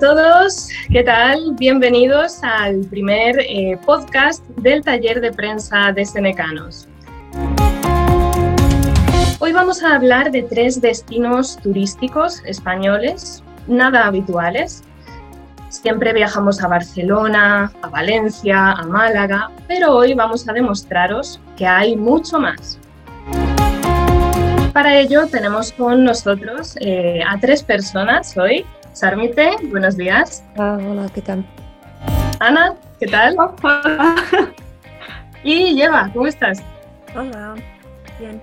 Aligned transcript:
Todos, 0.00 0.70
¿qué 0.90 1.02
tal? 1.02 1.56
Bienvenidos 1.58 2.42
al 2.42 2.86
primer 2.86 3.38
eh, 3.40 3.78
podcast 3.84 4.42
del 4.56 4.82
taller 4.82 5.20
de 5.20 5.30
prensa 5.30 5.92
de 5.92 6.06
Senecanos. 6.06 6.88
Hoy 9.40 9.52
vamos 9.52 9.82
a 9.82 9.96
hablar 9.96 10.30
de 10.30 10.44
tres 10.44 10.80
destinos 10.80 11.58
turísticos 11.58 12.42
españoles, 12.46 13.44
nada 13.66 14.06
habituales. 14.06 14.82
Siempre 15.68 16.14
viajamos 16.14 16.62
a 16.62 16.68
Barcelona, 16.68 17.70
a 17.82 17.88
Valencia, 17.90 18.72
a 18.72 18.82
Málaga, 18.86 19.50
pero 19.68 19.94
hoy 19.94 20.14
vamos 20.14 20.48
a 20.48 20.54
demostraros 20.54 21.38
que 21.58 21.66
hay 21.66 21.94
mucho 21.94 22.40
más. 22.40 22.78
Para 24.72 24.98
ello 24.98 25.26
tenemos 25.26 25.72
con 25.72 26.04
nosotros 26.04 26.74
eh, 26.80 27.20
a 27.22 27.38
tres 27.38 27.62
personas 27.62 28.34
hoy. 28.38 28.64
Sarmite, 28.92 29.56
buenos 29.70 29.96
días. 29.96 30.44
Ah, 30.56 30.78
hola, 30.80 31.08
¿qué 31.14 31.22
tal? 31.22 31.44
Ana, 32.38 32.74
¿qué 32.98 33.06
tal? 33.06 33.36
Hola. 33.38 34.16
Y 35.42 35.74
Lleva, 35.74 36.10
¿cómo 36.12 36.26
estás? 36.26 36.62
Hola, 37.16 37.54
bien. 38.18 38.42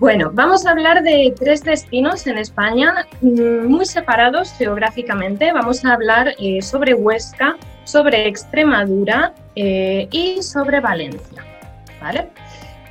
Bueno, 0.00 0.30
vamos 0.34 0.66
a 0.66 0.72
hablar 0.72 1.04
de 1.04 1.32
tres 1.38 1.62
destinos 1.62 2.26
en 2.26 2.36
España 2.36 3.06
mm, 3.20 3.66
muy 3.66 3.86
separados 3.86 4.52
geográficamente. 4.58 5.52
Vamos 5.52 5.84
a 5.84 5.92
hablar 5.92 6.34
eh, 6.38 6.60
sobre 6.62 6.94
Huesca, 6.94 7.56
sobre 7.84 8.26
Extremadura 8.26 9.32
eh, 9.54 10.08
y 10.10 10.42
sobre 10.42 10.80
Valencia. 10.80 11.44
¿Vale? 12.00 12.28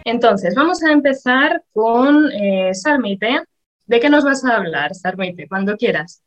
Entonces, 0.06 0.56
vamos 0.56 0.82
a 0.82 0.92
empezar 0.92 1.62
con 1.74 2.32
eh, 2.32 2.74
Sarmite. 2.74 3.44
¿De 3.86 4.00
qué 4.00 4.10
nos 4.10 4.24
vas 4.24 4.46
a 4.46 4.56
hablar, 4.56 4.96
Sarmite? 4.96 5.48
Cuando 5.48 5.76
quieras. 5.76 6.24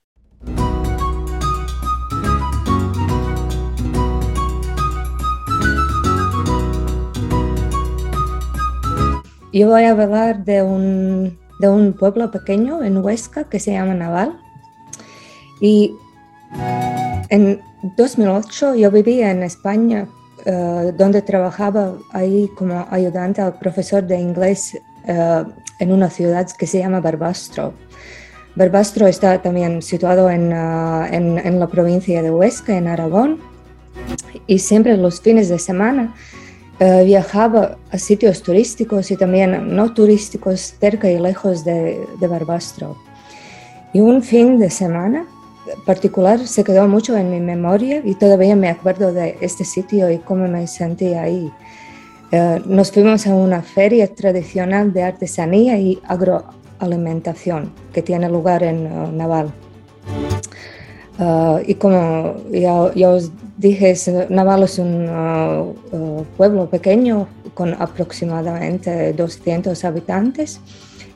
Yo 9.56 9.70
voy 9.70 9.84
a 9.84 9.92
hablar 9.92 10.44
de 10.44 10.62
un, 10.62 11.38
de 11.60 11.68
un 11.70 11.94
pueblo 11.94 12.30
pequeño 12.30 12.84
en 12.84 12.98
Huesca 12.98 13.44
que 13.44 13.58
se 13.58 13.72
llama 13.72 13.94
Naval. 13.94 14.38
Y 15.62 15.94
en 17.30 17.62
2008 17.96 18.74
yo 18.74 18.90
vivía 18.90 19.30
en 19.30 19.42
España, 19.42 20.08
eh, 20.44 20.92
donde 20.94 21.22
trabajaba 21.22 21.94
ahí 22.12 22.50
como 22.54 22.86
ayudante 22.90 23.40
al 23.40 23.58
profesor 23.58 24.06
de 24.06 24.20
inglés 24.20 24.78
eh, 25.06 25.44
en 25.78 25.90
una 25.90 26.10
ciudad 26.10 26.46
que 26.50 26.66
se 26.66 26.80
llama 26.80 27.00
Barbastro. 27.00 27.72
Barbastro 28.56 29.06
está 29.06 29.40
también 29.40 29.80
situado 29.80 30.28
en, 30.28 30.52
eh, 30.52 31.08
en, 31.12 31.38
en 31.38 31.58
la 31.58 31.66
provincia 31.66 32.22
de 32.22 32.30
Huesca, 32.30 32.76
en 32.76 32.88
Aragón. 32.88 33.40
Y 34.46 34.58
siempre 34.58 34.98
los 34.98 35.22
fines 35.22 35.48
de 35.48 35.58
semana 35.58 36.14
eh, 36.78 37.04
viajaba 37.04 37.78
a 37.90 37.98
sitios 37.98 38.42
turísticos 38.42 39.10
y 39.10 39.16
también 39.16 39.74
no 39.74 39.94
turísticos 39.94 40.74
cerca 40.78 41.10
y 41.10 41.18
lejos 41.18 41.64
de, 41.64 42.06
de, 42.20 42.26
Barbastro. 42.28 42.96
Y 43.92 44.00
un 44.00 44.22
fin 44.22 44.58
de 44.58 44.70
semana 44.70 45.26
particular 45.84 46.46
se 46.46 46.64
quedó 46.64 46.86
mucho 46.86 47.16
en 47.16 47.30
mi 47.30 47.40
memoria 47.40 48.02
y 48.04 48.14
todavía 48.14 48.56
me 48.56 48.68
acuerdo 48.68 49.12
de 49.12 49.36
este 49.40 49.64
sitio 49.64 50.10
y 50.10 50.18
cómo 50.18 50.46
me 50.48 50.66
sentí 50.66 51.14
ahí. 51.14 51.50
Uh, 52.32 52.58
nos 52.66 52.90
fuimos 52.90 53.26
a 53.26 53.34
una 53.34 53.62
feria 53.62 54.12
tradicional 54.12 54.92
de 54.92 55.04
artesanía 55.04 55.78
y 55.78 56.00
agroalimentación 56.08 57.72
que 57.92 58.02
tiene 58.02 58.28
lugar 58.28 58.64
en 58.64 58.90
uh, 58.90 59.12
Naval. 59.12 59.52
Uh, 61.18 61.58
y 61.66 61.74
como 61.76 62.34
ya, 62.50 62.92
ya, 62.94 63.10
os 63.10 63.30
dije, 63.56 63.94
Naval 64.28 64.64
es 64.64 64.78
un 64.78 65.08
uh, 65.08 65.74
uh, 65.92 66.24
pueblo 66.36 66.68
pequeño 66.68 67.28
con 67.54 67.74
aproximadamente 67.74 69.12
200 69.12 69.84
habitantes 69.84 70.60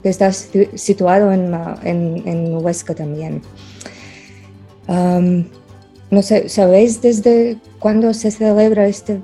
que 0.03 0.09
está 0.09 0.33
situado 0.33 1.33
en, 1.33 1.53
en, 1.83 2.23
en 2.27 2.55
Huesca 2.57 2.95
también. 2.95 3.43
Um, 4.87 5.45
no 6.11 6.23
sé, 6.23 6.49
¿sabéis 6.49 7.01
desde 7.01 7.59
cuándo 7.79 8.13
se 8.15 8.31
celebra 8.31 8.87
esta 8.87 9.19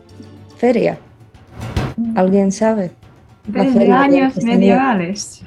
feria? 0.56 0.99
¿Alguien 2.15 2.53
sabe? 2.53 2.93
Desde 3.47 3.91
años 3.91 4.37
medievales. 4.43 5.43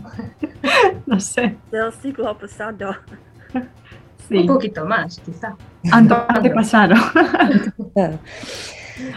no 1.06 1.20
sé. 1.20 1.56
Del 1.70 1.92
siglo 2.02 2.36
pasado. 2.36 2.96
Sí. 4.30 4.38
Un 4.38 4.46
poquito 4.46 4.86
más, 4.86 5.20
quizá. 5.26 5.54
Antepasado. 5.90 6.94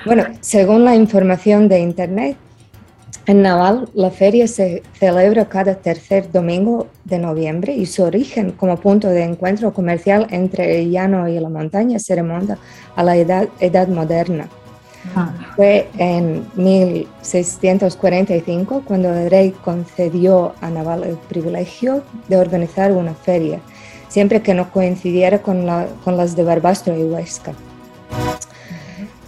bueno, 0.05 0.25
según 0.41 0.83
la 0.83 0.95
información 0.95 1.69
de 1.69 1.79
Internet, 1.79 2.35
en 3.27 3.43
Naval 3.43 3.87
la 3.93 4.09
feria 4.09 4.47
se 4.47 4.81
celebra 4.99 5.45
cada 5.45 5.75
tercer 5.75 6.31
domingo 6.31 6.87
de 7.05 7.19
noviembre 7.19 7.73
y 7.73 7.85
su 7.85 8.01
origen 8.03 8.51
como 8.51 8.75
punto 8.77 9.07
de 9.07 9.23
encuentro 9.23 9.71
comercial 9.71 10.27
entre 10.31 10.81
el 10.81 10.91
llano 10.91 11.29
y 11.29 11.39
la 11.39 11.47
montaña 11.47 11.99
se 11.99 12.15
remonta 12.15 12.57
a 12.95 13.03
la 13.03 13.15
edad, 13.15 13.47
edad 13.59 13.87
moderna. 13.87 14.49
Ah. 15.15 15.31
Fue 15.55 15.87
en 15.97 16.45
1645 16.55 18.83
cuando 18.85 19.13
el 19.13 19.29
rey 19.29 19.53
concedió 19.63 20.53
a 20.59 20.69
Naval 20.69 21.03
el 21.03 21.15
privilegio 21.15 22.03
de 22.27 22.35
organizar 22.37 22.91
una 22.91 23.13
feria 23.13 23.61
siempre 24.13 24.43
que 24.43 24.53
no 24.53 24.69
coincidiera 24.71 25.41
con, 25.41 25.65
la, 25.65 25.87
con 26.03 26.17
las 26.17 26.35
de 26.35 26.43
Barbastro 26.43 26.95
y 26.95 27.01
Huesca. 27.01 27.53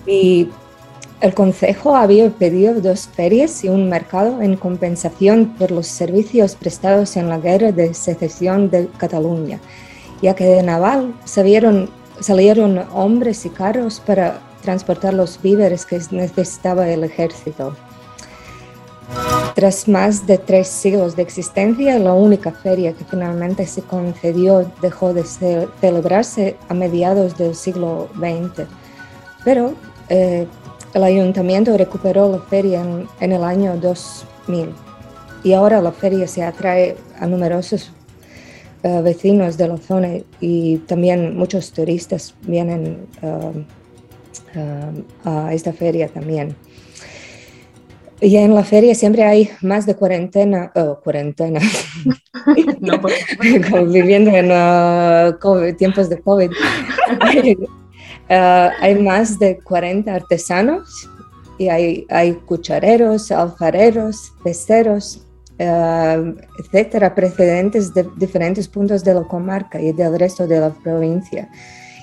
Y 0.05 0.47
el 1.21 1.33
Consejo 1.33 1.95
había 1.95 2.29
pedido 2.29 2.79
dos 2.79 3.07
ferias 3.07 3.63
y 3.63 3.69
un 3.69 3.89
mercado 3.89 4.43
en 4.43 4.55
compensación 4.57 5.55
por 5.57 5.71
los 5.71 5.87
servicios 5.87 6.53
prestados 6.53 7.17
en 7.17 7.29
la 7.29 7.39
guerra 7.39 7.71
de 7.71 7.95
secesión 7.95 8.69
de 8.69 8.87
Cataluña, 8.97 9.59
ya 10.21 10.35
que 10.35 10.45
de 10.45 10.61
Naval 10.61 11.15
salieron 11.25 12.85
hombres 12.93 13.43
y 13.47 13.49
carros 13.49 13.99
para 14.05 14.39
transportar 14.61 15.15
los 15.15 15.41
víveres 15.41 15.83
que 15.87 15.99
necesitaba 16.11 16.87
el 16.87 17.03
ejército. 17.03 17.75
Tras 19.55 19.87
más 19.87 20.27
de 20.27 20.37
tres 20.37 20.67
siglos 20.67 21.15
de 21.15 21.21
existencia, 21.21 21.97
la 21.97 22.13
única 22.13 22.51
feria 22.51 22.91
que 22.91 23.05
finalmente 23.05 23.65
se 23.65 23.81
concedió 23.81 24.69
dejó 24.81 25.13
de 25.13 25.23
celebrarse 25.23 26.57
a 26.67 26.73
mediados 26.73 27.37
del 27.37 27.55
siglo 27.55 28.09
XX. 28.15 28.67
Pero 29.45 29.73
eh, 30.09 30.45
el 30.93 31.03
ayuntamiento 31.05 31.77
recuperó 31.77 32.29
la 32.29 32.39
feria 32.39 32.83
en, 33.21 33.31
el 33.31 33.43
año 33.45 33.77
2000 33.77 34.73
y 35.45 35.53
ahora 35.53 35.81
la 35.81 35.93
feria 35.93 36.27
se 36.27 36.43
atrae 36.43 36.97
a 37.17 37.25
numerosos 37.25 37.93
uh, 38.83 39.01
vecinos 39.03 39.55
de 39.55 39.69
la 39.69 39.77
zona 39.77 40.09
y 40.41 40.79
también 40.79 41.37
muchos 41.37 41.71
turistas 41.71 42.35
vienen 42.41 43.07
uh, 43.21 43.53
a 45.23 45.53
esta 45.53 45.71
feria 45.71 46.09
también. 46.09 46.57
Y 48.21 48.37
en 48.37 48.55
la 48.55 48.63
feria 48.63 48.95
siempre 48.95 49.23
hay 49.23 49.49
más 49.61 49.85
de 49.85 49.95
cuarentena, 49.95 50.71
oh, 50.75 50.99
cuarentena, 51.03 51.59
no, 52.79 53.01
Como 53.69 53.85
viviendo 53.85 54.31
en 54.31 54.51
uh, 54.51 55.37
COVID, 55.39 55.75
tiempos 55.75 56.09
de 56.09 56.21
COVID. 56.21 56.51
hay, 57.19 57.55
uh, 58.29 58.69
hay, 58.79 58.95
más 58.95 59.37
de 59.37 59.59
40 59.59 60.13
artesanos 60.13 61.09
y 61.57 61.67
hay, 61.67 62.05
hay 62.09 62.33
cuchareros, 62.33 63.31
alfareros, 63.31 64.33
peceros, 64.43 65.25
uh, 65.59 66.35
etcétera, 66.59 67.13
precedentes 67.13 67.93
de 67.93 68.07
diferentes 68.15 68.67
puntos 68.69 69.03
de 69.03 69.13
la 69.13 69.23
comarca 69.23 69.81
y 69.81 69.91
del 69.91 70.17
resto 70.17 70.47
de 70.47 70.61
la 70.61 70.69
provincia 70.69 71.49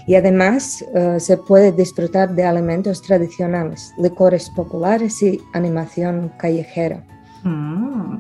y 0.07 0.15
además 0.15 0.85
uh, 0.95 1.19
se 1.19 1.37
puede 1.37 1.73
disfrutar 1.73 2.35
de 2.35 2.45
alimentos 2.45 3.03
tradicionales, 3.03 3.95
licores 3.99 4.51
populares 4.51 5.23
y 5.23 5.41
animación 5.53 6.33
callejera. 6.39 7.05
Mm. 7.45 8.19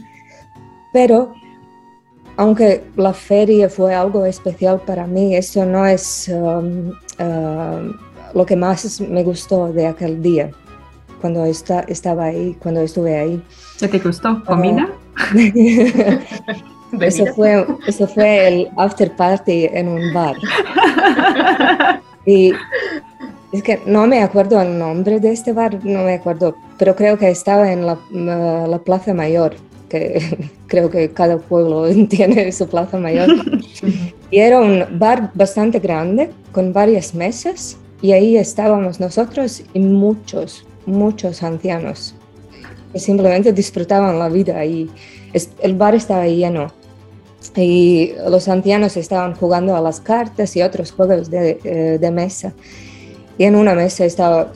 Pero 0.93 1.32
aunque 2.37 2.84
la 2.96 3.12
feria 3.12 3.69
fue 3.69 3.94
algo 3.94 4.25
especial 4.26 4.81
para 4.87 5.06
mí, 5.06 5.37
eso 5.37 5.64
no 5.64 5.87
es 5.87 6.29
um, 6.29 6.90
uh, 7.20 7.93
lo 8.34 8.46
que 8.46 8.56
más 8.56 9.00
me 9.00 9.23
gustó 9.23 9.73
de 9.73 9.87
aquel 9.87 10.23
día, 10.23 10.50
cuando 11.20 11.44
está, 11.44 11.81
estaba 11.81 12.25
ahí, 12.26 12.56
cuando 12.58 12.81
estuve 12.81 13.19
ahí. 13.19 13.43
¿Qué 13.79 13.88
te 13.88 13.99
gustó? 13.99 14.43
¿Comida? 14.44 14.88
Uh, 15.34 15.38
Eso 17.00 17.27
fue, 17.35 17.67
eso 17.87 18.06
fue 18.06 18.49
el 18.49 18.69
after 18.77 19.15
party 19.17 19.67
en 19.73 19.89
un 19.89 20.12
bar. 20.12 20.37
Y 22.25 22.53
es 23.53 23.62
que 23.62 23.81
no 23.87 24.06
me 24.06 24.23
acuerdo 24.23 24.61
el 24.61 24.79
nombre 24.79 25.19
de 25.19 25.33
este 25.33 25.53
bar, 25.53 25.85
no 25.85 26.05
me 26.05 26.15
acuerdo, 26.15 26.55
pero 26.79 26.94
creo 26.94 27.19
que 27.19 27.31
estaba 27.31 27.73
en 27.73 27.87
la, 27.87 27.99
la 28.11 28.79
Plaza 28.79 29.12
Mayor, 29.12 29.56
porque 29.93 30.50
creo 30.67 30.91
que 30.91 31.11
cada 31.11 31.39
pueblo 31.39 31.87
tiene 32.09 32.50
su 32.53 32.67
plaza 32.67 32.99
mayor. 32.99 33.29
y 34.31 34.39
era 34.39 34.61
un 34.61 34.99
bar 34.99 35.31
bastante 35.35 35.79
grande, 35.79 36.31
con 36.53 36.73
varias 36.73 37.15
mesas, 37.15 37.77
y 38.00 38.12
ahí 38.12 38.37
estábamos 38.37 38.99
nosotros 38.99 39.62
y 39.75 39.79
muchos, 39.79 40.67
muchos 40.87 41.43
ancianos 41.43 42.15
que 42.93 42.99
simplemente 42.99 43.53
disfrutaban 43.53 44.19
la 44.19 44.29
vida 44.29 44.65
y 44.65 44.91
el 45.62 45.75
bar 45.77 45.94
estaba 45.94 46.27
lleno 46.27 46.73
y 47.56 48.12
los 48.29 48.49
ancianos 48.49 48.97
estaban 48.97 49.35
jugando 49.35 49.77
a 49.77 49.81
las 49.81 50.00
cartas 50.00 50.56
y 50.56 50.62
otros 50.62 50.93
juegos 50.93 51.31
de, 51.31 51.59
eh, 51.65 51.99
de 52.00 52.11
mesa. 52.11 52.53
Y 53.39 53.44
en 53.44 53.56
una 53.56 53.75
mesa 53.75 54.05
estaba 54.05 54.53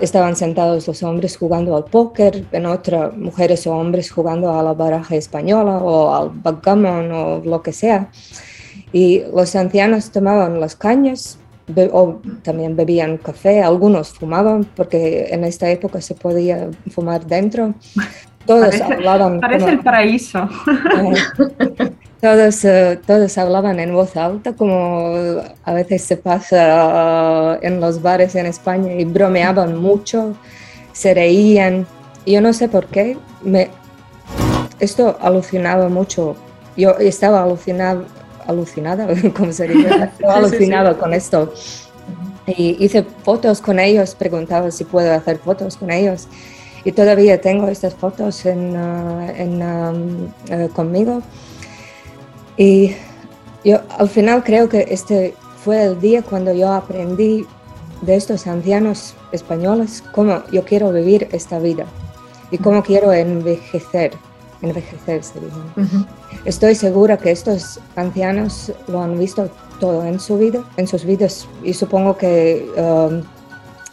estaban 0.00 0.36
sentados 0.36 0.86
los 0.86 1.02
hombres 1.02 1.36
jugando 1.36 1.76
al 1.76 1.84
póker, 1.84 2.44
en 2.52 2.66
otra 2.66 3.10
mujeres 3.16 3.66
o 3.66 3.74
hombres 3.74 4.10
jugando 4.10 4.52
a 4.52 4.62
la 4.62 4.74
baraja 4.74 5.16
española 5.16 5.78
o 5.78 6.14
al 6.14 6.30
backgammon 6.30 7.10
o 7.12 7.38
lo 7.44 7.62
que 7.62 7.72
sea. 7.72 8.10
Y 8.92 9.22
los 9.34 9.56
ancianos 9.56 10.10
tomaban 10.10 10.60
las 10.60 10.76
cañas 10.76 11.38
o 11.92 12.20
también 12.42 12.76
bebían 12.76 13.18
café, 13.18 13.62
algunos 13.62 14.10
fumaban 14.10 14.64
porque 14.76 15.26
en 15.30 15.44
esta 15.44 15.70
época 15.70 16.00
se 16.00 16.14
podía 16.14 16.68
fumar 16.90 17.26
dentro. 17.26 17.74
Todos 18.46 18.76
parece, 18.76 18.84
hablaban. 18.84 19.40
Parece 19.40 19.68
el 19.68 19.80
paraíso. 19.80 20.48
Todos, 22.20 22.64
eh, 22.64 22.98
todos 23.06 23.38
hablaban 23.38 23.78
en 23.78 23.94
voz 23.94 24.16
alta, 24.16 24.52
como 24.54 25.40
a 25.64 25.72
veces 25.72 26.02
se 26.02 26.16
pasa 26.16 27.58
en 27.62 27.80
los 27.80 28.02
bares 28.02 28.34
en 28.34 28.46
España, 28.46 28.92
y 28.94 29.04
bromeaban 29.04 29.76
mucho, 29.76 30.34
se 30.92 31.14
reían. 31.14 31.86
Yo 32.26 32.40
no 32.40 32.52
sé 32.52 32.68
por 32.68 32.86
qué, 32.86 33.16
me, 33.42 33.70
esto 34.80 35.16
alucinaba 35.20 35.88
mucho. 35.88 36.36
Yo 36.76 36.96
estaba 36.98 37.42
alucinada, 37.42 38.02
alucinada, 38.46 39.06
¿cómo 39.36 39.52
se 39.52 39.68
dice? 39.68 40.10
alucinada 40.28 40.96
con 40.96 41.14
esto. 41.14 41.52
Y 42.46 42.82
hice 42.82 43.04
fotos 43.22 43.60
con 43.60 43.78
ellos, 43.78 44.14
preguntaba 44.14 44.70
si 44.70 44.84
puedo 44.84 45.12
hacer 45.12 45.38
fotos 45.38 45.76
con 45.76 45.90
ellos. 45.90 46.26
Y 46.84 46.92
todavía 46.92 47.40
tengo 47.40 47.68
estas 47.68 47.94
fotos 47.94 48.46
en, 48.46 48.74
eh, 50.48 50.68
conmigo. 50.74 51.22
Y 52.58 52.94
yo 53.64 53.80
al 53.96 54.08
final 54.08 54.42
creo 54.42 54.68
que 54.68 54.86
este 54.90 55.34
fue 55.64 55.84
el 55.84 56.00
día 56.00 56.22
cuando 56.22 56.52
yo 56.52 56.72
aprendí 56.72 57.46
de 58.02 58.16
estos 58.16 58.46
ancianos 58.46 59.14
españoles 59.32 60.04
cómo 60.12 60.42
yo 60.52 60.64
quiero 60.64 60.92
vivir 60.92 61.28
esta 61.32 61.58
vida 61.58 61.86
y 62.50 62.58
cómo 62.58 62.82
quiero 62.82 63.12
envejecer, 63.12 64.12
envejecer 64.60 65.22
se 65.22 65.38
Estoy 66.44 66.74
segura 66.74 67.16
que 67.16 67.30
estos 67.30 67.80
ancianos 67.96 68.72
lo 68.88 69.02
han 69.02 69.18
visto 69.18 69.50
todo 69.80 70.04
en 70.04 70.18
su 70.18 70.38
vida, 70.38 70.64
en 70.76 70.86
sus 70.86 71.04
vidas 71.04 71.46
y 71.62 71.74
supongo 71.74 72.16
que 72.16 72.68
um, 72.76 73.22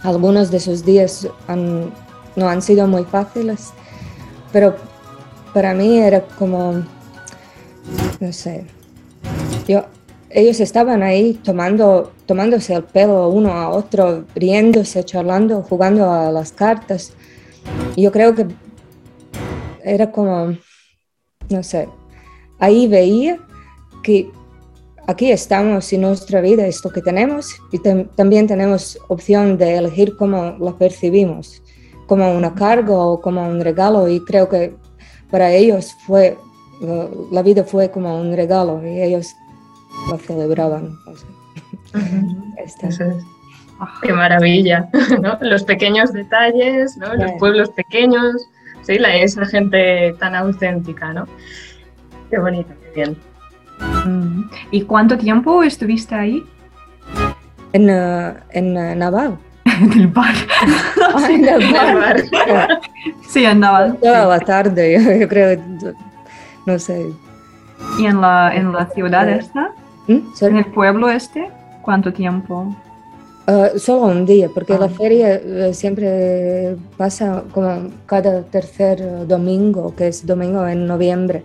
algunos 0.03 0.49
de 0.51 0.59
sus 0.59 0.83
días 0.83 1.27
no 2.35 2.49
han 2.49 2.61
sido 2.61 2.87
muy 2.87 3.03
fáciles, 3.03 3.71
pero 4.51 4.75
para 5.53 5.73
mí 5.73 5.99
era 5.99 6.21
como 6.39 6.83
no 8.19 8.33
sé. 8.33 8.65
Yo, 9.67 9.85
ellos 10.29 10.59
estaban 10.59 11.01
ahí 11.03 11.33
tomando, 11.43 12.11
tomándose 12.25 12.73
el 12.73 12.83
pelo 12.83 13.29
uno 13.29 13.53
a 13.53 13.69
otro, 13.69 14.25
riéndose, 14.35 15.03
charlando, 15.03 15.61
jugando 15.63 16.11
a 16.11 16.31
las 16.31 16.51
cartas. 16.51 17.13
Yo 17.95 18.11
creo 18.11 18.35
que 18.35 18.47
era 19.83 20.11
como, 20.11 20.57
no 21.49 21.63
sé, 21.63 21.87
ahí 22.59 22.87
veía 22.87 23.39
que 24.03 24.29
aquí 25.07 25.31
estamos 25.31 25.91
y 25.93 25.97
nuestra 25.97 26.41
vida 26.41 26.65
es 26.65 26.83
lo 26.83 26.91
que 26.91 27.01
tenemos 27.01 27.55
y 27.71 27.79
también 27.79 28.47
tenemos 28.47 28.97
opción 29.07 29.57
de 29.57 29.77
elegir 29.77 30.15
cómo 30.17 30.57
la 30.59 30.77
percibimos, 30.77 31.61
como 32.07 32.35
una 32.35 32.53
carga 32.55 32.93
o 32.93 33.21
como 33.21 33.47
un 33.47 33.61
regalo 33.61 34.07
y 34.09 34.19
creo 34.21 34.49
que 34.49 34.75
para 35.29 35.51
ellos 35.51 35.93
fue 36.05 36.37
la 37.31 37.41
vida 37.41 37.63
fue 37.63 37.89
como 37.89 38.19
un 38.19 38.35
regalo 38.35 38.81
y 38.85 39.01
ellos 39.01 39.35
lo 40.09 40.17
celebraban. 40.17 40.97
Qué 44.01 44.13
maravilla, 44.13 44.89
Los 45.41 45.63
pequeños 45.63 46.13
detalles, 46.13 46.97
Los 46.97 47.31
pueblos 47.39 47.69
pequeños, 47.71 48.47
sí, 48.81 48.97
la, 48.97 49.15
esa 49.15 49.45
gente 49.45 50.15
tan 50.19 50.33
auténtica, 50.35 51.13
¿no? 51.13 51.27
Qué 52.29 52.39
bonito, 52.39 52.73
qué 52.81 53.03
bien. 53.03 53.17
Mm. 54.05 54.49
¿Y 54.71 54.81
cuánto 54.83 55.17
tiempo 55.17 55.61
estuviste 55.63 56.15
ahí? 56.15 56.43
En, 57.73 57.89
uh, 57.89 58.35
en 58.51 58.77
uh, 58.77 58.95
Naval. 58.95 59.37
en 59.65 59.91
el 59.91 60.07
bar. 60.07 60.35
Ah, 61.13 61.27
en 61.29 61.45
el 61.45 61.73
bar. 61.73 62.23
sí, 63.27 63.43
en 63.45 63.59
Naval. 63.59 63.97
Toda 64.01 64.25
la 64.25 64.39
tarde, 64.39 65.19
yo 65.19 65.27
creo 65.27 65.59
no 66.65 66.79
sé. 66.79 67.11
¿Y 67.99 68.05
en 68.05 68.21
la, 68.21 68.55
en 68.55 68.71
la 68.71 68.87
ciudad 68.87 69.27
esta? 69.29 69.71
¿Mm? 70.07 70.19
¿En 70.41 70.57
el 70.57 70.65
pueblo 70.65 71.09
este? 71.09 71.49
¿Cuánto 71.81 72.11
tiempo? 72.13 72.75
Uh, 73.47 73.77
solo 73.77 74.07
un 74.07 74.25
día, 74.25 74.49
porque 74.51 74.77
la 74.77 74.85
ah. 74.85 74.89
feria 74.89 75.39
uh, 75.39 75.73
siempre 75.73 76.75
pasa 76.97 77.43
como 77.51 77.89
cada 78.07 78.41
tercer 78.41 79.27
domingo, 79.27 79.93
que 79.95 80.07
es 80.07 80.25
domingo 80.25 80.67
en 80.67 80.87
noviembre. 80.87 81.43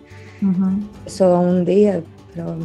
Solo 1.05 1.41
un 1.41 1.67
día, 1.67 2.01
pero 2.35 2.57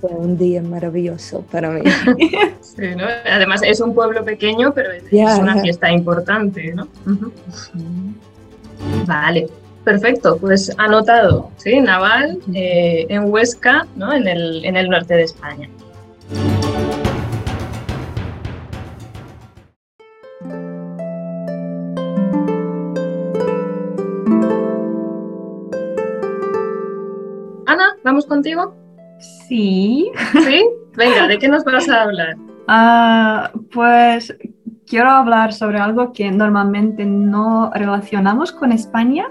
fue 0.00 0.10
un 0.12 0.38
día 0.38 0.62
maravilloso 0.62 1.42
para 1.50 1.68
mí. 1.68 1.82
sí, 2.62 2.82
¿no? 2.96 3.04
Además 3.30 3.60
es 3.62 3.80
un 3.80 3.94
pueblo 3.94 4.24
pequeño, 4.24 4.72
pero 4.72 4.90
es 4.92 5.38
una 5.38 5.60
fiesta 5.60 5.92
importante, 5.92 6.72
¿no? 6.74 6.88
Vale. 9.06 9.50
Perfecto, 9.84 10.38
pues 10.38 10.72
anotado, 10.78 11.50
¿sí? 11.56 11.80
Naval 11.80 12.38
eh, 12.54 13.04
en 13.08 13.32
Huesca, 13.32 13.86
¿no? 13.96 14.12
en, 14.12 14.28
el, 14.28 14.64
en 14.64 14.76
el 14.76 14.88
norte 14.88 15.14
de 15.14 15.22
España. 15.24 15.68
Ana, 27.66 27.96
¿vamos 28.04 28.26
contigo? 28.26 28.76
Sí. 29.48 30.12
¿Sí? 30.44 30.64
Venga, 30.96 31.26
¿de 31.26 31.38
qué 31.38 31.48
nos 31.48 31.64
vas 31.64 31.88
a 31.88 32.02
hablar? 32.02 32.36
Ah, 32.68 33.50
pues 33.72 34.34
quiero 34.86 35.10
hablar 35.10 35.52
sobre 35.52 35.78
algo 35.78 36.12
que 36.12 36.30
normalmente 36.30 37.04
no 37.04 37.72
relacionamos 37.74 38.52
con 38.52 38.70
España, 38.70 39.26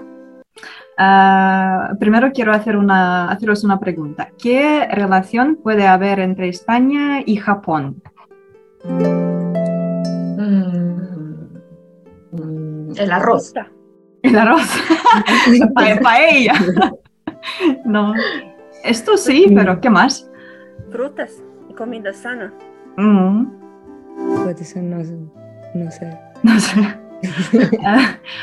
Ah, 0.98 1.94
primero 1.98 2.32
quiero 2.32 2.52
hacer 2.52 2.76
una, 2.76 3.30
haceros 3.30 3.64
una 3.64 3.80
pregunta. 3.80 4.28
¿Qué 4.40 4.86
relación 4.90 5.56
puede 5.56 5.86
haber 5.86 6.20
entre 6.20 6.48
España 6.48 7.22
y 7.24 7.36
Japón? 7.36 8.02
Mm, 12.32 12.92
el 12.96 13.10
arroz. 13.10 13.52
El 14.22 14.38
arroz. 14.38 14.62
Pa 15.74 16.00
paella. 16.02 16.54
no. 17.84 18.14
Esto 18.84 19.16
sí, 19.16 19.46
pero 19.54 19.80
¿qué 19.80 19.90
más? 19.90 20.30
Frutas 20.90 21.42
y 21.68 21.74
comida 21.74 22.12
sana. 22.12 22.52
Mm. 22.96 23.46
No, 24.16 24.46
no 25.74 25.90
sé. 25.90 26.18
No 26.42 26.60
sé. 26.60 26.98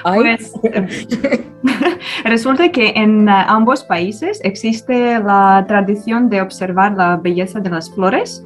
Pues, 0.03 0.53
resulta 2.23 2.69
que 2.69 2.89
en 2.95 3.27
eh, 3.27 3.31
ambos 3.47 3.83
países 3.83 4.39
existe 4.43 5.19
la 5.19 5.65
tradición 5.67 6.29
de 6.29 6.41
observar 6.41 6.93
la 6.93 7.17
belleza 7.17 7.59
de 7.59 7.69
las 7.69 7.93
flores. 7.93 8.45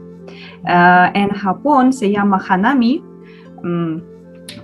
Eh, 0.68 1.12
en 1.14 1.30
Japón 1.30 1.94
se 1.94 2.12
llama 2.12 2.44
hanami. 2.48 3.04
Mm, 3.64 3.98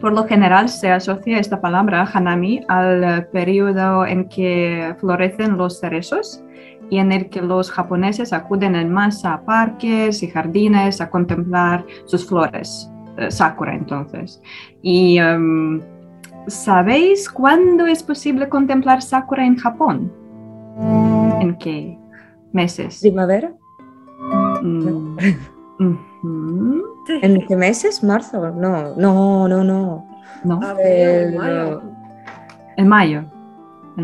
por 0.02 0.14
lo 0.14 0.26
general 0.26 0.70
se 0.70 0.92
asocia 0.92 1.40
esta 1.40 1.62
palabra 1.62 2.08
hanami 2.14 2.62
al 2.68 3.28
periodo 3.32 4.06
en 4.06 4.28
que 4.28 4.94
florecen 5.00 5.58
los 5.58 5.80
cerezos 5.80 6.44
y 6.90 6.98
en 6.98 7.12
el 7.12 7.30
que 7.30 7.42
los 7.42 7.72
japoneses 7.72 8.34
acuden 8.34 8.76
en 8.76 8.92
masa 8.92 9.34
a 9.34 9.42
parques 9.46 10.24
y 10.24 10.28
jardines 10.28 11.02
a 11.02 11.10
contemplar 11.10 11.86
sus 12.06 12.28
flores. 12.28 12.92
Eh, 13.20 13.32
sakura 13.32 13.76
entonces. 13.76 14.42
Y 14.82 15.18
em, 15.18 15.82
¿sabéis 16.48 17.30
cuándo 17.30 17.86
es 17.86 18.02
posible 18.02 18.48
contemplar 18.48 19.02
Sakura 19.02 19.46
en 19.46 19.58
Japón? 19.58 20.12
¿En 21.42 21.58
qué 21.58 22.00
meses? 22.54 23.00
¿Primavera? 23.02 23.52
Mm. 24.62 25.18
¿En 27.22 27.46
qué 27.46 27.56
meses? 27.58 28.04
¿Marzo? 28.04 28.52
No, 28.52 28.96
no, 28.96 29.48
no, 29.48 29.64
no. 29.64 30.08
¿No? 30.46 30.60
En 30.80 31.36
mayo. 31.36 31.82
en 32.78 32.88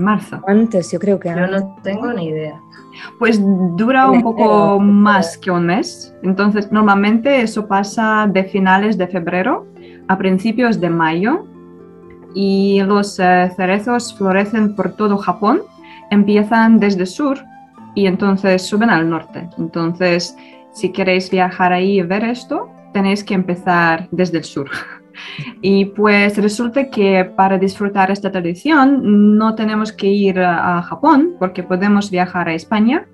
marzo. 0.02 0.42
Antes, 0.48 0.92
yo 0.92 1.00
creo 1.00 1.20
que 1.20 1.30
Yo 1.30 1.36
antes. 1.36 1.62
no 1.62 1.76
tengo 1.84 2.12
ni 2.14 2.28
idea. 2.28 2.60
Pues 3.20 3.40
dura 3.76 4.10
un 4.10 4.16
En 4.16 4.22
poco 4.22 4.80
más 4.80 5.38
que 5.38 5.52
un 5.52 5.66
mes. 5.66 6.14
Entonces, 6.24 6.72
normalmente 6.72 7.42
eso 7.42 7.68
pasa 7.68 8.28
de 8.32 8.44
finales 8.46 8.98
de 8.98 9.08
febrero 9.08 9.66
a 10.08 10.18
principios 10.18 10.80
de 10.80 10.90
mayo. 10.90 11.46
Y 12.34 12.82
los 12.84 13.20
eh, 13.20 13.52
cerezos 13.56 14.14
florecen 14.18 14.76
por 14.76 14.94
todo 14.94 15.18
Japón. 15.18 15.62
Empiezan 16.12 16.80
desde 16.80 17.02
el 17.02 17.08
sur 17.08 17.40
y 17.96 18.08
entonces 18.08 18.62
suben 18.62 18.90
al 18.90 19.10
norte. 19.10 19.50
Entonces, 19.58 20.36
si 20.72 20.92
queréis 20.92 21.30
viajar 21.32 21.72
ahí 21.74 22.00
y 22.00 22.02
ver 22.02 22.24
esto, 22.26 22.70
tenéis 22.94 23.24
que 23.24 23.34
empezar 23.34 24.08
desde 24.12 24.40
el 24.40 24.44
sur. 24.44 24.70
Y 25.62 25.86
pues 25.86 26.38
resulta 26.38 26.90
que 26.90 27.26
para 27.36 27.58
disfrutar 27.58 28.12
esta 28.12 28.32
tradición 28.32 29.38
no 29.38 29.56
tenemos 29.56 29.92
que 29.92 30.08
ir 30.08 30.40
a 30.40 30.82
Japón 30.82 31.36
porque 31.40 31.64
podemos 31.64 32.12
viajar 32.12 32.50
a 32.50 32.54
España, 32.54 33.08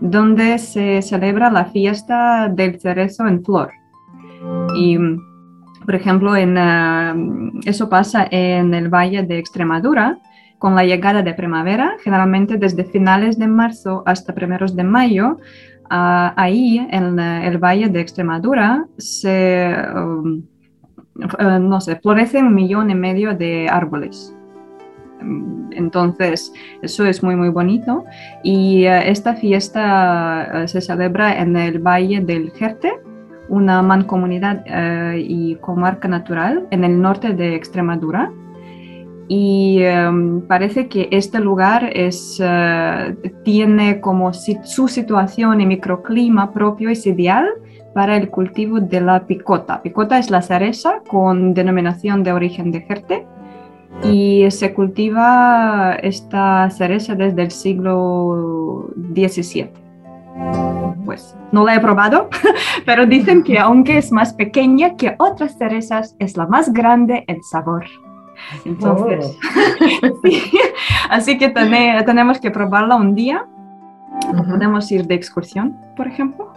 donde 0.00 0.58
se 0.58 1.02
celebra 1.02 1.50
la 1.50 1.66
fiesta 1.66 2.48
del 2.48 2.80
cerezo 2.80 3.26
en 3.26 3.44
flor. 3.44 3.70
Y, 4.76 4.98
por 5.84 5.94
ejemplo, 5.94 6.36
en, 6.36 6.58
ah, 6.58 7.14
eso 7.64 7.88
pasa 7.88 8.26
en 8.30 8.74
el 8.74 8.88
Valle 8.88 9.22
de 9.22 9.38
Extremadura 9.38 10.18
con 10.58 10.74
la 10.74 10.84
llegada 10.84 11.22
de 11.22 11.34
primavera, 11.34 11.96
generalmente 12.02 12.56
desde 12.56 12.84
finales 12.84 13.38
de 13.38 13.46
marzo 13.46 14.02
hasta 14.06 14.34
primeros 14.34 14.74
de 14.74 14.84
mayo. 14.84 15.38
ah, 15.90 16.32
ahí, 16.36 16.78
en 16.90 17.18
eh, 17.18 17.46
el 17.46 17.58
Valle 17.58 17.88
de 17.88 18.00
Extremadura, 18.00 18.86
se... 18.96 19.74
um, 19.94 20.42
eh, 21.20 21.58
no 21.60 21.80
sé, 21.80 21.96
florece 21.96 22.38
un 22.38 22.54
millón 22.54 22.90
y 22.90 22.94
medio 22.94 23.34
de 23.34 23.68
árboles. 23.68 24.34
Entonces, 25.70 26.52
eso 26.82 27.06
es 27.06 27.22
muy, 27.22 27.36
muy 27.36 27.48
bonito. 27.48 28.04
Y 28.42 28.84
eh, 28.84 29.10
esta 29.10 29.34
fiesta 29.34 30.62
eh, 30.64 30.68
se 30.68 30.80
celebra 30.80 31.40
en 31.40 31.56
el 31.56 31.78
Valle 31.78 32.20
del 32.20 32.50
Jerte, 32.52 32.92
una 33.48 33.82
mancomunidad 33.82 34.64
y 35.16 35.56
comarca 35.56 36.08
natural 36.08 36.66
en 36.70 36.82
el 36.82 37.00
norte 37.00 37.34
de 37.34 37.54
Extremadura. 37.54 38.32
Y 39.28 39.82
parece 40.48 40.88
que 40.88 41.08
este 41.10 41.40
lugar 41.40 41.90
es, 41.94 42.42
tiene 43.42 44.00
como 44.00 44.32
su 44.32 44.88
situación 44.88 45.60
y 45.60 45.66
microclima 45.66 46.52
propio 46.52 46.88
es 46.88 47.06
ideal 47.06 47.48
para 47.94 48.16
el 48.16 48.28
cultivo 48.28 48.80
de 48.80 49.00
la 49.00 49.20
picota. 49.26 49.80
Picota 49.82 50.18
es 50.18 50.30
la 50.30 50.42
cereza 50.42 51.00
con 51.08 51.54
denominación 51.54 52.22
de 52.24 52.32
origen 52.32 52.70
de 52.72 52.80
Jerte 52.82 53.26
y 54.02 54.50
se 54.50 54.74
cultiva 54.74 55.94
esta 56.02 56.68
cereza 56.70 57.14
desde 57.14 57.42
el 57.42 57.50
siglo 57.52 58.88
XVII. 59.14 59.70
Pues 61.04 61.36
no 61.52 61.64
la 61.64 61.76
he 61.76 61.80
probado, 61.80 62.28
pero 62.86 63.06
dicen 63.06 63.42
que 63.44 63.58
aunque 63.58 63.98
es 63.98 64.10
más 64.10 64.32
pequeña 64.32 64.96
que 64.96 65.14
otras 65.18 65.56
cerezas, 65.56 66.16
es 66.18 66.36
la 66.36 66.46
más 66.46 66.72
grande 66.72 67.24
en 67.28 67.42
sabor. 67.44 67.84
Entonces, 68.64 69.38
sí, 70.24 70.42
así 71.08 71.38
que 71.38 71.50
tene- 71.50 72.02
tenemos 72.04 72.40
que 72.40 72.50
probarla 72.50 72.96
un 72.96 73.14
día. 73.14 73.46
Ujú. 74.32 74.44
Podemos 74.50 74.90
ir 74.90 75.06
de 75.06 75.14
excursión, 75.14 75.76
por 75.96 76.06
ejemplo. 76.08 76.52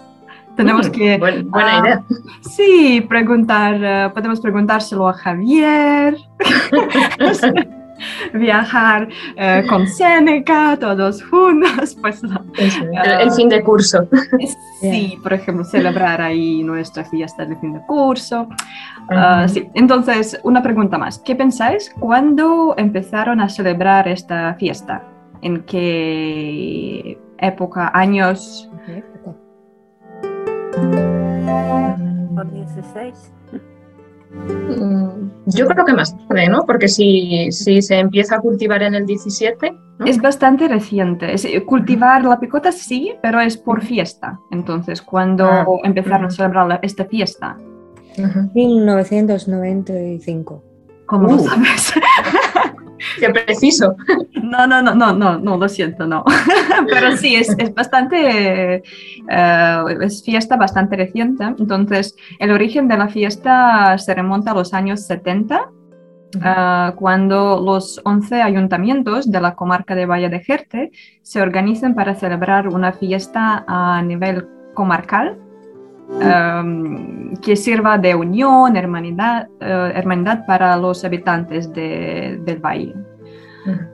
Tenemos 0.58 0.90
que 0.90 1.18
buen- 1.18 1.50
buena 1.50 1.78
ah, 1.78 1.80
idea. 1.80 2.04
Sí, 2.42 3.06
preguntar, 3.08 3.78
eh, 3.82 4.10
podemos 4.14 4.42
preguntárselo 4.42 5.08
a 5.08 5.14
Javier, 5.14 6.18
viajar 8.34 9.08
eh, 9.36 9.64
con 9.70 9.88
Seneca, 9.88 10.78
todos 10.80 11.24
juntos, 11.24 11.96
pues 12.02 12.22
el, 12.24 13.22
el 13.22 13.32
fin 13.32 13.50
de 13.50 13.62
curso. 13.64 14.08
sí, 14.82 15.18
por 15.22 15.34
ejemplo, 15.34 15.64
celebrar 15.64 16.22
ahí 16.22 16.64
nuestra 16.64 17.06
fiesta 17.06 17.46
de 17.46 17.56
fin 17.58 17.74
de 17.74 17.82
curso. 17.88 18.48
Ah, 19.10 19.48
sí, 19.48 19.68
entonces, 19.74 20.40
una 20.44 20.62
pregunta 20.62 20.98
más. 20.98 21.20
¿Qué 21.20 21.36
pensáis? 21.36 21.94
¿Cuándo 22.00 22.76
empezaron 22.78 23.40
a 23.40 23.48
celebrar 23.48 24.08
esta 24.08 24.56
fiesta? 24.56 25.04
¿En 25.42 25.64
qué 25.64 27.18
época, 27.38 27.92
años? 27.94 28.70
Por 32.36 32.52
16. 32.52 33.34
Mm, 34.80 35.30
Yo 35.48 35.68
creo 35.68 35.86
que 35.86 35.94
más 35.94 36.16
tarde, 36.28 36.48
¿no? 36.50 36.64
Porque 36.66 36.88
si, 36.88 37.52
si 37.52 37.82
se 37.82 37.98
empieza 38.00 38.36
a 38.36 38.40
cultivar 38.40 38.84
en 38.84 38.94
el 38.96 39.06
17, 39.06 39.74
¿no? 40.00 40.06
Es 40.06 40.22
bastante 40.22 40.68
reciente. 40.68 41.34
Es- 41.34 41.46
eh, 41.46 41.64
cultivar 41.66 42.24
la 42.26 42.40
picota 42.40 42.72
sí, 42.72 43.14
pero 43.24 43.40
es 43.40 43.58
por 43.58 43.82
fiesta. 43.82 44.40
Entonces, 44.52 45.02
cuando 45.02 45.46
Ah, 45.46 45.66
empezaron 45.84 46.26
a 46.26 46.30
celebrar 46.30 46.68
la- 46.68 46.80
esta 46.84 47.06
fiesta? 47.06 47.58
Ujú. 48.18 48.52
1995. 48.54 50.64
¿Cómo 51.06 51.28
lo 51.30 51.36
Uh. 51.36 51.40
sabes? 51.48 51.94
Qué 53.20 53.30
preciso. 53.30 53.96
No, 54.42 54.68
no, 54.68 54.82
no, 54.82 54.96
no, 54.96 55.14
no, 55.14 55.38
no, 55.38 55.58
lo 55.58 55.70
siento, 55.70 56.06
no. 56.08 56.24
Pero 56.90 57.16
sí, 57.18 57.36
es, 57.36 57.56
bastante, 57.74 58.76
eh, 58.76 58.84
es 60.02 60.24
fiesta 60.24 60.56
bastante 60.56 60.96
reciente. 60.96 61.44
Entonces, 61.44 62.16
el 62.40 62.52
origen 62.52 62.88
de 62.88 62.98
la 62.98 63.08
fiesta 63.08 63.98
se 63.98 64.14
remonta 64.14 64.52
a 64.52 64.56
los 64.56 64.74
años 64.74 65.06
70, 65.06 65.70
ah, 66.42 66.94
cuando 66.98 67.62
los 67.64 68.02
11 68.04 68.42
ayuntamientos 68.42 69.32
de 69.32 69.42
la 69.42 69.56
comarca 69.56 69.96
de 69.96 70.06
Valle 70.06 70.30
de 70.30 70.40
Jerte 70.40 70.92
se 71.22 71.42
organizan 71.42 71.96
para 71.96 72.16
celebrar 72.16 72.68
una 72.68 72.94
fiesta 72.94 73.66
a 73.68 74.02
nivel 74.02 74.48
comarcal 74.74 75.38
em, 76.22 77.34
que 77.38 77.56
sirva 77.56 77.98
de 77.98 78.16
unión, 78.16 78.76
hermanidad, 78.76 79.48
eh, 79.60 79.92
hermandad 79.96 80.46
para 80.46 80.76
los 80.78 81.04
habitantes 81.04 81.72
de- 81.74 82.40
del 82.46 82.60
valle. 82.60 82.94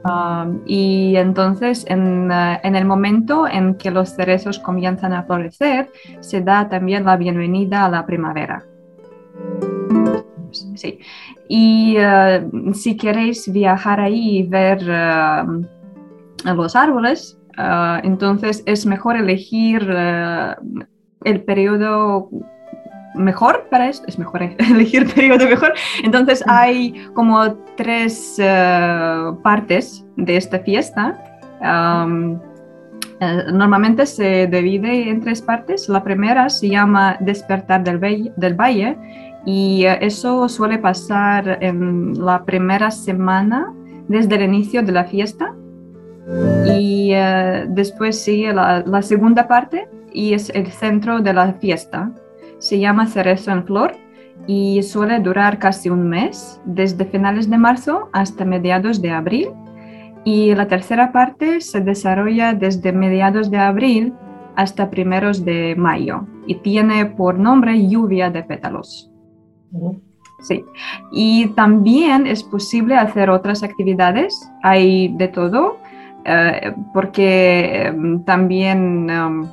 Um, 0.06 0.60
y 0.68 1.16
entonces, 1.16 1.84
en, 1.90 2.30
eh, 2.32 2.60
en 2.62 2.76
el 2.76 2.86
momento 2.86 3.48
en 3.48 3.74
que 3.74 3.90
los 3.90 4.10
cerezos 4.16 4.60
comienzan 4.60 5.14
a 5.14 5.24
florecer, 5.24 5.90
se 6.20 6.42
da 6.42 6.70
también 6.70 7.06
la 7.06 7.18
bienvenida 7.18 7.86
a 7.86 7.90
la 7.90 8.06
primavera. 8.06 8.64
Sí. 10.76 11.00
Y 11.48 11.96
eh, 11.98 12.46
si 12.74 12.96
queréis 12.96 13.52
viajar 13.52 14.00
ahí 14.00 14.38
y 14.40 14.48
ver 14.48 14.84
los 16.46 16.76
árboles, 16.76 17.40
entonces 18.04 18.62
es 18.68 18.86
mejor 18.86 19.16
elegir 19.18 19.82
el 21.26 21.42
periodo 21.44 22.30
mejor 23.16 23.68
para 23.70 23.90
esto, 23.90 24.06
es 24.08 24.18
mejor 24.18 24.44
elegir 24.58 25.12
periodo 25.14 25.46
mejor. 25.48 25.74
Entonces 26.04 26.44
hay 26.48 26.94
como 27.14 27.54
tres 27.76 28.36
eh, 28.40 29.32
partes 29.44 30.06
de 30.18 30.38
esta 30.38 30.60
fiesta. 30.60 31.20
Um, 31.62 32.40
eh, 33.20 33.44
normalmente 33.54 34.06
se 34.06 34.48
divide 34.48 35.10
en 35.10 35.22
tres 35.22 35.42
partes. 35.42 35.88
La 35.90 36.04
primera 36.04 36.50
se 36.50 36.70
llama 36.70 37.18
Despertar 37.20 37.84
del, 37.84 38.00
Valle- 38.00 38.34
del 38.36 38.56
Valle 38.56 38.98
y 39.46 39.86
eh, 39.86 39.98
eso 40.02 40.50
suele 40.50 40.78
pasar 40.78 41.60
en 41.62 42.14
la 42.24 42.44
primera 42.44 42.90
semana 42.92 43.72
desde 44.08 44.36
el 44.36 44.44
inicio 44.44 44.82
de 44.84 44.92
la 44.92 45.04
fiesta. 45.06 45.54
Y 46.66 47.12
eh, 47.14 47.66
después 47.68 48.22
sigue 48.24 48.54
la, 48.54 48.82
la 48.86 49.02
segunda 49.02 49.48
parte 49.48 49.88
y 50.14 50.34
es 50.34 50.50
el 50.52 50.68
centro 50.68 51.20
de 51.20 51.34
la 51.34 51.54
fiesta. 51.54 52.12
Se 52.60 52.80
llama 52.80 53.08
Cerezo 53.08 53.52
en 53.52 53.66
Flor 53.66 53.94
y 54.48 54.82
suele 54.84 55.20
durar 55.20 55.60
casi 55.60 55.90
un 55.90 56.08
mes, 56.08 56.62
desde 56.66 57.06
finales 57.06 57.50
de 57.50 57.58
marzo 57.58 58.10
hasta 58.14 58.46
mediados 58.46 59.02
de 59.02 59.12
abril. 59.12 59.50
Y 60.24 60.56
la 60.56 60.68
tercera 60.68 61.12
parte 61.12 61.60
se 61.60 61.82
desarrolla 61.82 62.54
desde 62.54 62.94
mediados 62.94 63.52
de 63.52 63.58
abril 63.58 64.14
hasta 64.56 64.90
primeros 64.90 65.44
de 65.44 65.76
mayo 65.76 66.26
y 66.48 66.56
tiene 66.56 67.06
por 67.06 67.38
nombre 67.38 67.88
lluvia 67.88 68.30
de 68.30 68.44
pétalos. 68.44 69.10
Sí, 70.42 70.64
y 71.12 71.48
también 71.56 72.28
es 72.28 72.44
posible 72.44 72.96
hacer 72.96 73.30
otras 73.30 73.64
actividades, 73.64 74.52
hay 74.62 75.08
de 75.16 75.30
todo, 75.30 75.78
eh, 76.26 76.74
porque 76.94 77.88
eh, 77.88 77.94
también 78.26 79.10
um, 79.10 79.48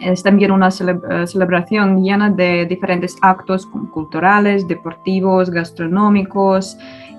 es 0.00 0.22
también 0.22 0.50
una 0.52 0.68
eh, 0.68 1.26
celebración 1.26 2.02
llena 2.02 2.30
de 2.30 2.66
diferentes 2.66 3.16
actos 3.22 3.66
cu- 3.66 3.90
culturales, 3.90 4.68
deportivos, 4.68 5.50
gastronómicos 5.50 6.76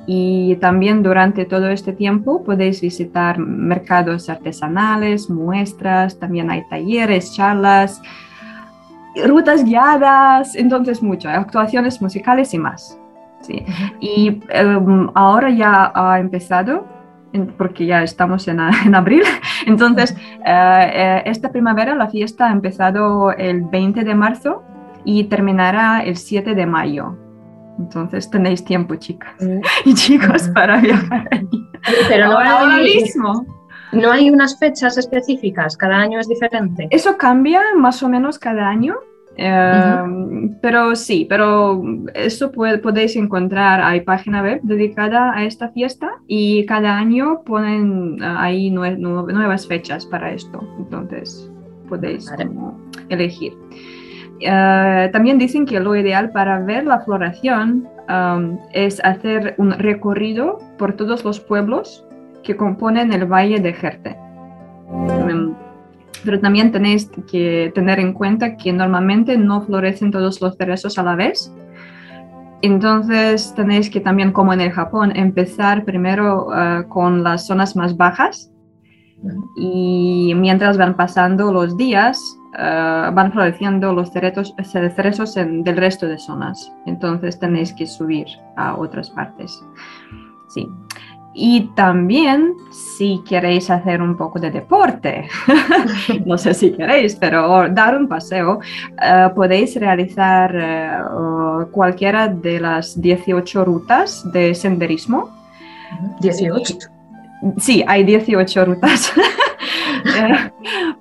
y 0.08 0.56
también 0.58 1.04
durante 1.04 1.46
todo 1.46 1.70
este 1.70 1.94
tiempo 1.94 2.44
podéis 2.44 2.82
visitar 2.82 3.38
mercados 3.38 4.30
artesanales, 4.30 5.30
muestras, 5.30 6.18
también 6.20 6.50
hay 6.50 6.64
talleres, 6.70 7.36
charlas, 7.36 8.02
rutas 9.28 9.64
guiadas, 9.64 10.56
entonces 10.56 11.04
mucho, 11.04 11.30
actuaciones 11.30 12.02
musicales 12.02 12.54
y 12.54 12.58
más. 12.58 12.98
Sí. 13.42 13.66
Y 14.00 14.40
em, 14.50 15.10
ahora 15.16 15.50
ya 15.50 15.92
ha 15.96 16.20
empezado 16.20 16.86
porque 17.58 17.86
ya 17.86 18.04
estamos 18.04 18.48
en, 18.48 18.60
en 18.86 18.96
abril. 18.96 19.24
Entonces, 19.66 20.16
esta 20.44 21.52
primavera 21.52 21.96
la 21.96 22.10
fiesta 22.10 22.50
ha 22.50 22.52
empezado 22.52 23.32
el 23.32 23.62
20 23.64 24.04
de 24.04 24.16
marzo 24.16 24.64
y 25.04 25.26
terminará 25.26 26.04
el 26.04 26.18
7 26.18 26.56
de 26.56 26.66
mayo. 26.66 27.18
Entonces 27.80 28.30
tenéis 28.30 28.64
tiempo, 28.64 28.96
chicas 28.96 29.34
mm. 29.40 29.60
y 29.90 29.94
chicos, 29.94 30.50
para 30.50 30.78
viajar 30.78 31.28
allí. 31.32 31.68
Pero 32.08 32.28
no 32.28 32.40
ahora, 32.40 32.78
mismo. 32.78 33.46
No 33.92 34.12
hay 34.12 34.30
unas 34.30 34.58
fechas 34.58 34.98
específicas, 34.98 35.76
cada 35.76 35.98
año 35.98 36.20
es 36.20 36.28
diferente. 36.28 36.88
Eso 36.92 37.18
cambia 37.18 37.62
más 37.76 38.02
o 38.04 38.10
menos 38.10 38.40
cada 38.40 38.70
año. 38.70 38.96
Em, 39.44 40.56
pero 40.62 40.96
sí, 40.96 41.26
pero 41.28 41.82
eso 42.14 42.52
podéis 42.52 43.16
encontrar, 43.16 43.82
hay 43.82 44.02
página 44.02 44.44
web 44.44 44.60
dedicada 44.62 45.36
a 45.36 45.44
esta 45.46 45.70
fiesta 45.70 46.12
y 46.28 46.64
cada 46.68 46.96
año 46.96 47.42
ponen 47.44 48.22
eh, 48.22 48.36
ahí 48.38 48.70
nuevas 48.70 49.66
fechas 49.66 50.06
para 50.06 50.32
esto, 50.32 50.64
entonces 50.78 51.50
podéis 51.90 52.32
elegir. 53.10 53.54
Eh, 54.42 55.10
también 55.12 55.40
dicen 55.40 55.66
que 55.66 55.80
lo 55.80 55.96
ideal 55.96 56.32
para 56.32 56.60
ver 56.60 56.86
la 56.86 57.00
floración 57.00 57.88
um, 58.10 58.60
es 58.74 59.04
hacer 59.04 59.56
un 59.58 59.72
recorrido 59.72 60.60
por 60.78 60.94
todos 60.94 61.26
los 61.26 61.40
pueblos 61.40 62.06
que 62.44 62.56
componen 62.56 63.12
el 63.12 63.26
valle 63.26 63.60
de 63.60 63.74
Jerte. 63.74 64.16
Um, 64.88 65.51
pero 66.24 66.40
también 66.40 66.72
tenéis 66.72 67.10
que 67.30 67.72
tener 67.74 68.00
en 68.00 68.14
cuenta 68.14 68.58
que 68.58 68.74
normalmente 68.74 69.38
no 69.38 69.62
florecen 69.62 70.12
todos 70.12 70.42
los 70.42 70.56
cerezos 70.58 70.98
a 70.98 71.04
la 71.04 71.16
vez. 71.16 71.54
Entonces 72.62 73.54
tenéis 73.56 73.90
que 73.90 74.00
también, 74.00 74.32
como 74.32 74.54
en 74.54 74.62
el 74.62 74.72
Japón, 74.72 75.12
empezar 75.16 75.84
primero 75.84 76.48
uh, 76.48 76.88
con 76.88 77.24
las 77.24 77.48
zonas 77.48 77.76
más 77.76 77.98
bajas 77.98 78.52
y 79.56 80.34
mientras 80.36 80.78
van 80.78 80.96
pasando 80.96 81.52
los 81.52 81.78
días, 81.78 82.20
eh, 82.58 83.10
van 83.14 83.32
floreciendo 83.32 83.94
los 83.94 84.12
cerezos, 84.12 84.54
cerezos 84.64 85.38
en, 85.38 85.64
del 85.64 85.78
resto 85.78 86.08
de 86.08 86.18
zonas. 86.18 86.72
Entonces 86.86 87.40
tenéis 87.40 87.74
que 87.74 87.88
subir 87.88 88.28
a 88.58 88.76
otras 88.76 89.10
partes. 89.12 89.64
Sí. 90.50 90.68
Y 91.34 91.72
también 91.76 92.56
si 92.72 93.22
queréis 93.28 93.70
hacer 93.70 94.02
un 94.02 94.18
poco 94.18 94.40
de 94.40 94.52
deporte, 94.52 95.28
no 96.26 96.38
sé 96.38 96.54
si 96.54 96.74
queréis, 96.74 97.16
pero 97.16 97.70
dar 97.70 97.98
un 97.98 98.08
paseo, 98.08 98.60
eh, 99.02 99.30
podéis 99.34 99.76
realizar 99.76 100.54
eh, 100.54 100.98
cualquiera 101.72 102.28
de 102.28 102.60
las 102.60 103.00
18 103.00 103.64
rutas 103.64 104.30
de 104.32 104.54
senderismo. 104.54 105.30
18. 106.20 106.78
Sí, 107.58 107.84
hay 107.88 108.04
18 108.04 108.66
rutas. 108.66 109.14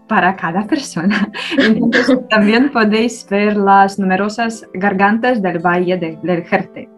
para 0.06 0.34
cada 0.34 0.66
persona. 0.66 1.30
Entonces, 1.56 2.18
también 2.28 2.70
podéis 2.70 3.26
ver 3.28 3.56
las 3.56 3.99
numerosas 3.99 4.66
gargantas 4.75 5.40
del 5.40 5.58
Valle 5.60 5.96
del 5.96 6.44
Jerte, 6.44 6.88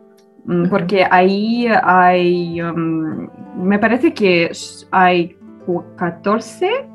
porque 0.71 1.07
ahí 1.11 1.67
hay, 1.83 2.61
um, 2.61 3.29
me 3.57 3.79
parece 3.79 4.13
que 4.13 4.51
hay 4.91 5.37
14 5.97 6.89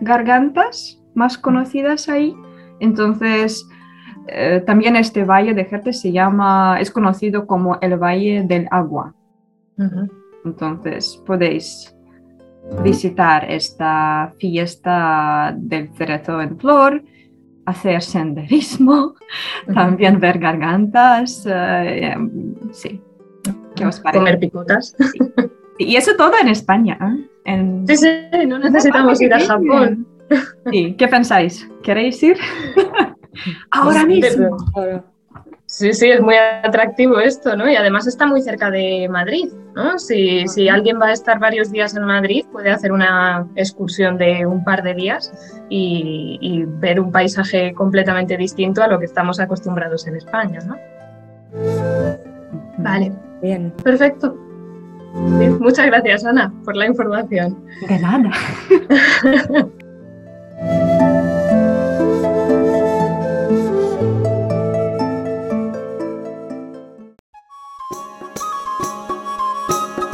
gargantas 0.00 1.00
más 1.14 1.36
conocidas 1.36 2.08
ahí. 2.08 2.34
Entonces, 2.80 3.68
eh, 4.28 4.62
también 4.66 4.96
este 4.96 5.24
valle 5.24 5.54
de 5.54 5.64
Jerte 5.64 5.92
se 5.92 6.12
llama, 6.12 6.78
es 6.80 6.90
conocido 6.90 7.46
como 7.46 7.78
el 7.80 7.96
Valle 7.96 8.44
del 8.46 8.68
Agua. 8.70 9.14
Entonces, 10.44 11.20
podéis 11.26 11.96
visitar 12.84 13.50
esta 13.50 14.32
fiesta 14.38 15.54
del 15.56 15.92
cerezo 15.94 16.40
en 16.40 16.58
flor, 16.58 17.02
hacer 17.66 18.02
senderismo, 18.02 19.14
también 19.74 20.18
ver 20.20 20.38
gargantas, 20.38 21.46
eh, 21.46 22.14
sí. 22.72 23.00
¿Qué 23.76 23.86
os 23.86 24.00
parece? 24.00 24.18
Comer 24.18 24.38
picotas. 24.38 24.96
Y 25.78 25.96
eso 25.96 26.12
todo 26.16 26.32
en 26.40 26.48
España. 26.48 26.98
¿eh? 27.46 27.84
Sí, 27.88 27.96
sí, 27.96 28.46
no 28.46 28.58
necesitamos 28.58 29.20
ir 29.20 29.34
a 29.34 29.40
Japón. 29.40 30.06
Sí, 30.70 30.94
¿qué 30.96 31.08
pensáis? 31.08 31.68
¿Queréis 31.82 32.22
ir? 32.22 32.36
Ahora 33.70 34.04
mismo. 34.04 34.56
Sí, 35.72 35.94
sí, 35.94 36.10
es 36.10 36.20
muy 36.20 36.34
atractivo 36.36 37.18
esto, 37.18 37.56
¿no? 37.56 37.66
Y 37.66 37.76
además 37.76 38.06
está 38.06 38.26
muy 38.26 38.42
cerca 38.42 38.70
de 38.70 39.08
Madrid, 39.08 39.48
¿no? 39.74 39.98
Si, 39.98 40.46
si, 40.46 40.68
alguien 40.68 41.00
va 41.00 41.06
a 41.06 41.12
estar 41.12 41.38
varios 41.38 41.72
días 41.72 41.96
en 41.96 42.04
Madrid, 42.04 42.44
puede 42.52 42.70
hacer 42.70 42.92
una 42.92 43.46
excursión 43.56 44.18
de 44.18 44.44
un 44.44 44.62
par 44.64 44.82
de 44.82 44.92
días 44.92 45.32
y, 45.70 46.64
ver 46.66 47.00
un 47.00 47.10
paisaje 47.10 47.72
completamente 47.72 48.36
distinto 48.36 48.82
a 48.82 48.86
lo 48.86 48.98
que 48.98 49.06
estamos 49.06 49.40
acostumbrados 49.40 50.06
en 50.06 50.16
España, 50.16 50.58
¿no? 50.66 50.76
Vale. 52.76 53.10
Bien. 53.40 53.72
Perfecto. 53.82 54.36
muchas 55.58 55.86
gracias, 55.86 56.26
Ana, 56.26 56.52
por 56.66 56.76
la 56.76 56.86
información. 56.86 57.64
De 57.88 57.98
nada. 57.98 58.30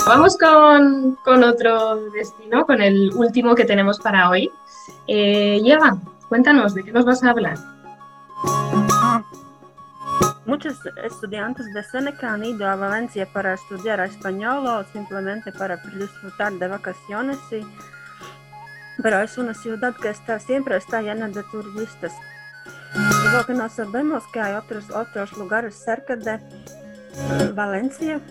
Vamos 0.09 0.39
con, 0.39 1.45
otro 1.45 2.11
destino, 2.13 2.65
con 2.65 2.81
el 2.81 3.13
último 3.15 3.55
que 3.55 3.67
tenemos 3.67 3.99
para 3.99 4.31
hoy. 4.31 4.51
Eh, 5.07 5.61
cuéntanos, 6.31 6.75
¿de 6.75 6.83
qué 6.83 6.93
nos 6.93 7.05
vas 7.05 7.23
a 7.23 7.29
hablar? 7.29 7.59
Muchos 10.47 10.79
estudiantes 11.05 11.67
de 11.75 11.85
Seneca 11.85 12.33
han 12.33 12.43
ido 12.43 12.67
a 12.67 12.77
Valencia 12.77 13.29
para 13.31 13.53
estudiar 13.53 14.01
español 14.01 14.67
o 14.67 14.83
simplemente 14.95 15.53
para 15.53 15.77
disfrutar 15.77 16.55
de 16.55 16.69
vacaciones, 16.69 17.37
pero 19.03 19.21
es 19.21 19.37
una 19.37 19.53
ciudad 19.53 19.95
que 19.95 20.09
está, 20.09 20.41
siempre 20.41 20.79
está 20.79 21.03
llena 21.03 21.29
de 21.29 21.43
turistas. 21.43 22.15
Lo 23.35 23.45
que 23.45 23.53
no 23.53 23.69
sabemos 23.69 24.25
que 24.33 24.41
hay 24.41 24.55
otros, 24.55 24.89
otros 24.89 25.37
lugares 25.37 25.75
cerca 25.75 26.17
de 26.17 26.41
Valencia 27.53 28.23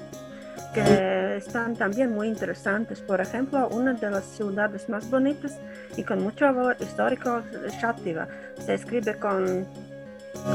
que 0.73 1.37
están 1.37 1.75
también 1.75 2.11
muy 2.11 2.27
interesantes. 2.27 2.99
Por 3.01 3.21
ejemplo, 3.21 3.67
una 3.69 3.93
de 3.93 4.11
las 4.11 4.25
ciudades 4.25 4.89
más 4.89 5.09
bonitas 5.09 5.57
y 5.95 6.03
con 6.03 6.21
mucho 6.21 6.45
valor 6.45 6.77
histórico 6.79 7.41
es 7.65 7.79
Chátiva. 7.79 8.27
Se 8.65 8.75
escribe 8.75 9.15
con 9.17 9.65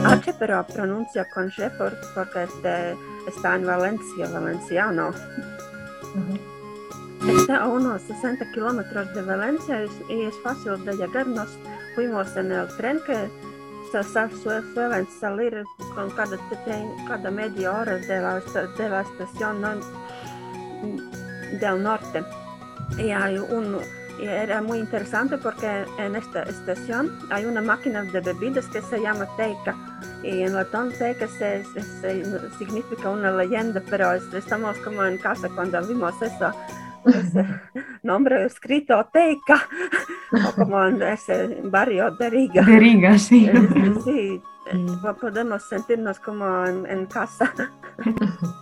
H, 0.04 0.34
pero 0.38 0.64
pronuncia 0.66 1.26
con 1.32 1.50
G 1.50 1.70
porque 2.14 2.44
este, 2.44 2.96
está 3.28 3.56
en 3.56 3.66
Valencia, 3.66 4.28
valenciano. 4.32 5.10
Está 7.38 7.62
a 7.62 7.68
unos 7.68 8.02
60 8.02 8.50
kilómetros 8.52 9.14
de 9.14 9.22
Valencia 9.22 9.84
y 10.08 10.22
es 10.22 10.34
fácil 10.42 10.84
de 10.84 10.96
llegar. 10.96 11.26
Nos 11.26 11.56
fuimos 11.94 12.36
en 12.36 12.52
el 12.52 12.68
tren 12.76 13.00
que 13.06 13.28
suelen 14.00 15.06
salir 15.20 15.64
con 15.94 16.10
cada, 16.10 16.38
cada 17.06 17.30
media 17.30 17.72
hora 17.72 17.96
de 17.96 18.20
la, 18.20 18.38
estación 18.38 19.62
del 21.60 21.82
norte. 21.82 22.24
Y 22.98 23.10
hay 23.10 23.38
un, 23.38 23.78
era 24.20 24.62
muy 24.62 24.78
interesante 24.78 25.36
porque 25.38 25.84
en 25.98 26.16
esta 26.16 26.42
estación 26.42 27.18
hay 27.30 27.44
una 27.44 27.60
máquina 27.60 28.02
de 28.02 28.20
bebidas 28.20 28.66
que 28.66 28.80
se 28.82 29.00
llama 29.00 29.26
Teca. 29.36 29.76
Y 30.22 30.42
en 30.42 30.54
latón 30.54 30.92
Teca 30.92 31.26
se, 31.28 31.64
significa 32.58 33.10
una 33.10 33.32
leyenda, 33.32 33.82
pero 33.90 34.12
estamos 34.14 34.78
como 34.78 35.04
en 35.04 35.18
casa 35.18 35.48
cuando 35.54 35.84
vimos 35.86 36.14
eso. 36.22 36.52
Nombre 38.02 38.44
escrito 38.44 39.08
Teca, 39.12 39.68
o 40.32 40.52
como 40.56 40.84
en 40.84 41.02
ese 41.02 41.60
barrio 41.64 42.10
de 42.12 42.30
Riga. 42.30 42.62
De 42.62 42.78
Riga, 42.78 43.18
sí. 43.18 43.50
Sí, 44.04 44.42
podemos 45.20 45.62
sentirnos 45.68 46.18
como 46.20 46.64
en, 46.64 46.86
en 46.86 47.06
casa. 47.06 47.52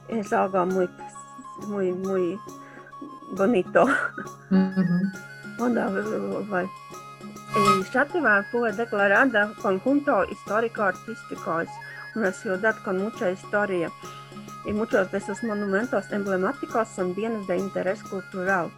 es 0.08 0.32
algo 0.32 0.66
muy 0.66 0.88
muy, 1.68 1.92
muy 1.92 2.38
bonito. 3.36 3.86
Chátiva 7.92 8.42
fue 8.50 8.72
declarada 8.72 9.52
conjunto 9.60 10.24
histórico-artístico, 10.24 11.60
es 11.60 11.68
una 12.14 12.32
ciudad 12.32 12.76
con 12.84 12.98
mucha 12.98 13.30
historia 13.30 13.90
y 14.66 14.72
muchos 14.72 15.10
de 15.10 15.20
sus 15.20 15.42
monumentos 15.42 16.10
emblemáticos 16.12 16.88
son 16.88 17.14
bienes 17.14 17.46
de 17.46 17.58
interés 17.58 18.02
cultural. 18.02 18.70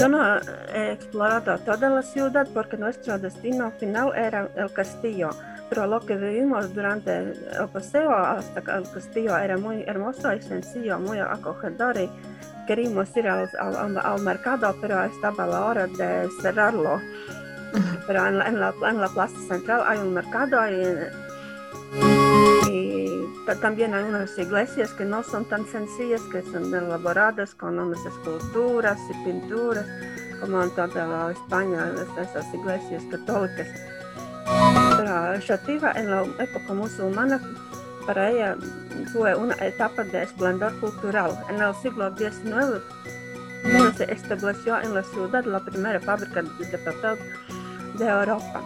Yo 0.00 0.08
no 0.08 0.38
he 0.74 0.92
explorado 0.92 1.58
toda 1.58 1.90
la 1.90 2.02
ciudad 2.02 2.46
porque 2.52 2.76
nuestro 2.76 3.18
destino 3.18 3.70
final 3.72 4.12
era 4.16 4.48
el 4.56 4.72
castillo, 4.72 5.30
pero 5.68 5.86
lo 5.86 6.00
que 6.00 6.16
vivimos 6.16 6.74
durante 6.74 7.18
el 7.18 7.68
paseo 7.72 8.10
hasta 8.10 8.60
el 8.76 8.90
castillo 8.90 9.36
era 9.36 9.56
muy 9.56 9.82
hermoso 9.82 10.32
y 10.32 10.42
sencillo, 10.42 10.98
muy 10.98 11.18
acogedor 11.18 11.96
y 11.98 12.10
queríamos 12.66 13.14
ir 13.16 13.28
al, 13.28 13.48
al, 13.60 13.98
al 13.98 14.20
mercado, 14.22 14.74
pero 14.80 15.04
estaba 15.04 15.46
la 15.46 15.64
hora 15.66 15.86
de 15.86 16.28
cerrarlo. 16.40 17.00
Pero 18.06 18.26
en 18.26 18.38
la, 18.38 18.48
en 18.48 18.60
la, 18.60 18.72
en 18.88 19.00
la 19.00 19.08
plaza 19.08 19.36
central 19.48 19.82
hay 19.86 19.98
un 19.98 20.14
mercado 20.14 20.58
y, 20.70 20.98
y 22.70 23.13
también 23.60 23.92
hay 23.94 24.04
unas 24.04 24.36
iglesias 24.38 24.92
que 24.92 25.04
no 25.04 25.22
son 25.22 25.44
tan 25.44 25.66
sencillas, 25.66 26.22
que 26.32 26.42
son 26.42 26.74
elaboradas 26.74 27.54
con 27.54 27.78
unas 27.78 28.04
esculturas 28.06 28.98
y 29.10 29.24
pinturas, 29.24 29.86
como 30.40 30.62
en 30.62 30.70
toda 30.70 31.06
la 31.06 31.32
España, 31.32 31.92
esas 32.20 32.54
iglesias 32.54 33.02
católicas. 33.10 33.68
Pero 34.96 35.38
Shativa 35.40 35.92
en 35.92 36.10
la 36.10 36.22
época 36.22 36.72
musulmana, 36.72 37.40
para 38.06 38.30
ella 38.30 38.56
fue 39.12 39.34
una 39.34 39.54
etapa 39.56 40.04
de 40.04 40.22
esplendor 40.22 40.78
cultural. 40.80 41.36
En 41.50 41.60
el 41.60 41.74
siglo 41.76 42.14
XIX 42.16 42.82
se 43.96 44.12
estableció 44.12 44.80
en 44.80 44.94
la 44.94 45.02
ciudad 45.02 45.44
la 45.44 45.60
primera 45.60 46.00
fábrica 46.00 46.42
de 46.42 46.78
papel 46.78 47.18
de 47.98 48.06
Europa. 48.06 48.62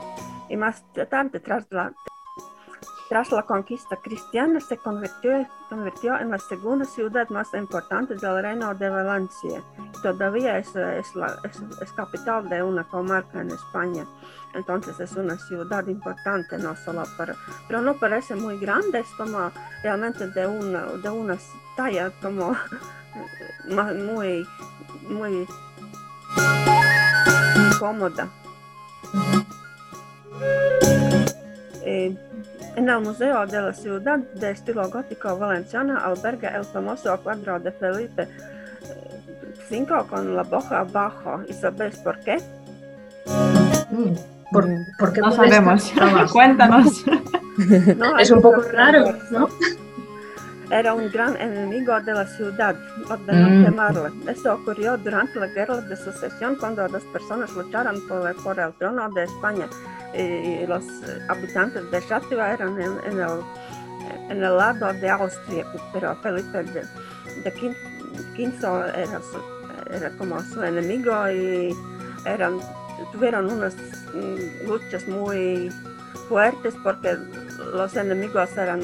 Y 0.48 0.56
más 0.56 0.82
tarde, 1.10 1.40
tras 1.40 1.66
la, 1.70 1.92
tras 3.08 3.32
la 3.32 3.42
conquista 3.42 3.96
cristiana, 3.96 4.60
se 4.60 4.76
convirtió, 4.76 5.46
en 5.70 6.30
la 6.30 6.38
segunda 6.38 6.84
ciudad 6.84 7.28
más 7.30 7.54
importante 7.54 8.14
del 8.14 8.42
reino 8.42 8.74
de 8.74 8.88
Valencia. 8.88 9.62
Todavía 10.02 10.58
es, 10.58 10.74
es 10.76 11.92
capital 11.92 12.48
de 12.48 12.62
una 12.62 12.84
comarca 12.84 13.40
en 13.40 13.50
España. 13.50 14.06
Entonces 14.54 14.98
es 15.00 15.12
una 15.12 15.38
ciudad 15.38 15.86
importante, 15.86 16.58
no 16.58 16.76
solo 16.76 17.04
para, 17.16 17.34
pero 17.66 17.80
no 17.80 17.94
parece 17.94 18.34
muy 18.34 18.58
grande, 18.58 19.00
es 19.00 19.08
como 19.16 19.50
realmente 19.82 20.26
de 20.28 20.46
una, 20.46 20.84
de 20.84 21.10
una 21.10 21.38
talla 21.76 22.10
como 22.22 22.54
muy, 23.66 24.46
muy 25.08 25.46
cómoda. 27.78 28.28
Eh, 31.84 32.27
en 32.76 32.88
el 32.88 33.00
Museo 33.00 33.46
de 33.46 33.60
la 33.60 33.72
Ciudad 33.72 34.18
de 34.18 34.50
estilo 34.50 34.88
gótico 34.88 35.36
valenciano 35.38 35.98
alberga 35.98 36.50
el 36.56 36.64
famoso 36.64 37.18
cuadro 37.22 37.58
de 37.60 37.72
Felipe 37.72 38.28
V 39.70 39.86
con 40.08 40.34
la 40.36 40.42
boca 40.42 40.80
abajo. 40.80 41.40
¿Y 41.48 41.52
sabéis 41.52 41.96
por 41.96 42.18
qué? 42.20 42.36
Mm, 43.90 44.14
¿Por, 44.52 44.66
por 44.98 45.12
qué 45.12 45.20
No 45.20 45.30
sabemos. 45.32 45.92
Cuéntanos. 46.32 47.04
No, 47.96 48.18
Es 48.18 48.30
un 48.30 48.40
poco 48.40 48.62
raro. 48.72 49.14
¿no? 49.30 49.48
Era 50.70 50.92
un 50.92 51.10
gran 51.10 51.34
enemigo 51.40 51.98
de 52.00 52.12
la 52.12 52.26
ciudad, 52.26 52.76
ordenó 53.08 53.48
Mm. 53.48 53.64
quemarla. 53.64 54.12
Eso 54.26 54.54
ocurrió 54.54 54.96
durante 54.98 55.38
la 55.40 55.46
guerra 55.46 55.80
de 55.80 55.96
sucesión 55.96 56.56
cuando 56.56 56.86
dos 56.88 57.02
personas 57.04 57.50
lucharon 57.54 58.06
por, 58.06 58.34
por 58.42 58.58
el 58.60 58.72
trono 58.74 59.08
de 59.10 59.24
España 59.24 59.66
y 60.14 60.66
los 60.66 60.84
eh, 60.84 61.20
habitantes 61.28 61.90
de 61.90 62.02
Chátiva 62.06 62.52
eran 62.52 62.80
en, 62.80 62.92
el, 63.20 63.40
en 64.30 64.42
el 64.42 64.56
lado 64.56 64.92
de 64.94 65.10
Austria, 65.10 65.66
pero 65.92 66.14
Felipe 66.16 66.62
de, 66.64 66.82
de 67.44 67.52
era, 69.90 70.10
como 70.18 70.40
su 70.42 70.62
enemigo 70.62 71.30
y 71.30 71.74
eran, 72.24 72.58
tuvieron 73.12 73.50
unas 73.50 73.74
mm, 74.14 74.66
luchas 74.68 75.06
muy 75.08 75.70
fuertes 76.28 76.74
porque 76.82 77.16
los 77.74 77.96
enemigos 77.96 78.56
eran, 78.56 78.80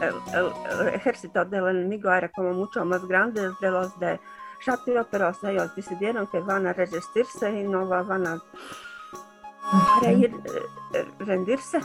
el, 0.00 0.14
el- 0.34 0.80
el 0.88 0.94
ejército 0.94 1.44
del 1.44 1.68
enemigo 1.68 2.12
era 2.12 2.28
como 2.30 2.52
mucho 2.52 2.84
más 2.84 3.04
grande 3.06 3.50
de 3.60 3.70
los 3.70 3.98
de 3.98 4.20
Chátiva, 4.64 5.06
pero 5.10 5.30
ellos 5.42 5.74
decidieron 5.76 6.26
que 6.28 6.40
van 6.40 6.66
a 6.66 6.72
resistirse 6.72 7.50
y 7.50 7.64
no 7.64 7.86
va- 7.88 8.02
van 8.02 8.26
a 8.26 8.38
reír, 10.02 10.34
eh, 10.44 10.62
eh, 10.94 11.06
rendirse. 11.18 11.78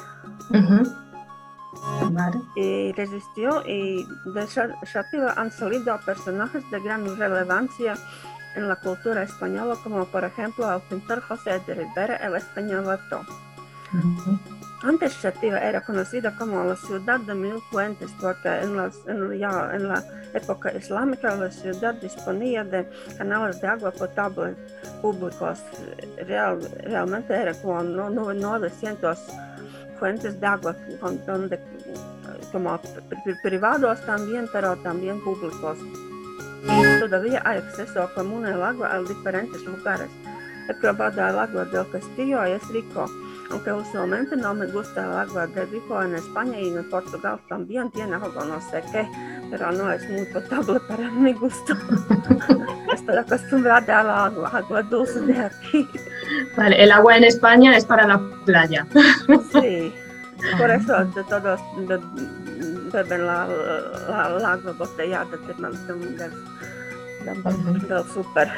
Vale. 2.11 2.41
y 2.55 2.91
resistió 2.93 3.63
y 3.65 4.03
de 4.33 4.47
Chátiva 4.91 5.33
han 5.37 5.51
salido 5.51 5.99
personajes 6.03 6.63
de 6.71 6.79
gran 6.79 7.05
relevancia 7.17 7.93
en 8.55 8.67
la 8.67 8.75
cultura 8.77 9.23
española 9.23 9.75
como 9.83 10.05
por 10.05 10.23
ejemplo 10.25 10.73
el 10.73 10.81
pintor 10.81 11.21
José 11.21 11.61
de 11.67 11.75
Rivera 11.75 12.15
el 12.17 12.35
españolato. 12.35 13.19
Ujú. 13.19 13.48
Antes 14.81 15.19
Chátiva 15.21 15.59
era 15.59 15.81
conocida 15.81 16.33
como 16.37 16.63
la 16.63 16.75
ciudad 16.75 17.19
de 17.19 17.35
mil 17.35 17.55
puentes 17.71 18.09
porque 18.21 18.47
en, 18.47 18.77
las- 18.77 19.01
en- 19.07 19.37
ya 19.37 19.71
en 19.73 19.89
la 19.89 20.01
época 20.33 20.71
islámica 20.73 21.35
la 21.35 21.51
ciudad 21.51 21.95
disponía 21.95 22.63
de 22.63 22.87
canales 23.17 23.59
de 23.59 23.67
agua 23.67 23.91
potable 23.91 24.55
públicos. 25.01 25.59
Real- 26.25 26.61
realmente 26.85 27.33
era 27.33 27.51
no- 27.63 28.09
900 28.33 29.19
fuentes 29.99 30.39
de 30.39 30.47
agua 30.47 30.73
con- 31.01 31.25
donde, 31.25 31.59
como 32.53 32.79
pri- 32.79 33.35
privados 33.43 33.99
también, 34.05 34.47
pero 34.53 34.77
también 34.77 35.21
públicos. 35.23 35.77
Todavía 37.01 37.41
hay 37.43 37.57
acceso 37.57 38.09
común 38.15 38.45
al 38.45 38.61
agua 38.63 38.93
a 38.93 38.99
diferentes 38.99 39.61
lugares. 39.65 40.07
He 40.69 40.73
probado 40.75 41.27
el 41.27 41.37
agua 41.39 41.65
del 41.65 41.89
castillo 41.89 42.47
y 42.47 42.51
es 42.51 42.65
rico 42.69 43.05
aunque 43.51 43.71
usualmente 43.73 44.35
no 44.35 44.53
me 44.53 44.65
gusta 44.67 45.03
el 45.05 45.11
agua 45.29 45.47
de 45.47 45.65
Vigo 45.65 46.01
en 46.01 46.15
España 46.15 46.59
y 46.59 46.69
en 46.69 46.89
Portugal 46.89 47.39
también 47.49 47.89
tiene 47.91 48.15
algo 48.15 48.43
no 48.45 48.59
sé 48.61 48.83
qué, 48.91 49.07
pero 49.49 49.71
no 49.71 49.91
es 49.91 50.07
muy 50.09 50.25
potable 50.25 50.79
para 50.87 51.09
mi 51.11 51.33
gusto. 51.33 51.73
Estoy 52.93 53.17
acostumbrada 53.17 53.99
al 53.99 54.09
agua, 54.09 54.49
agua 54.53 54.81
dulce 54.83 55.19
de 55.21 55.39
aquí. 55.39 55.87
Vale, 56.57 56.83
el 56.83 56.91
agua 56.91 57.17
en 57.17 57.23
España 57.23 57.75
es 57.77 57.85
para 57.85 58.07
la 58.07 58.19
playa. 58.45 58.85
Sí, 59.51 59.93
por 60.57 60.69
eso 60.71 61.05
de 61.05 61.23
todos 61.23 61.59
be- 61.87 61.99
beben 62.91 63.25
la, 63.25 63.47
la, 64.09 64.29
la 64.39 64.51
agua 64.53 64.71
botellada 64.73 65.25
del, 65.25 65.47
del, 65.47 66.17
del, 66.17 67.43
del, 67.43 67.87
del 67.87 68.03
súper. 68.13 68.51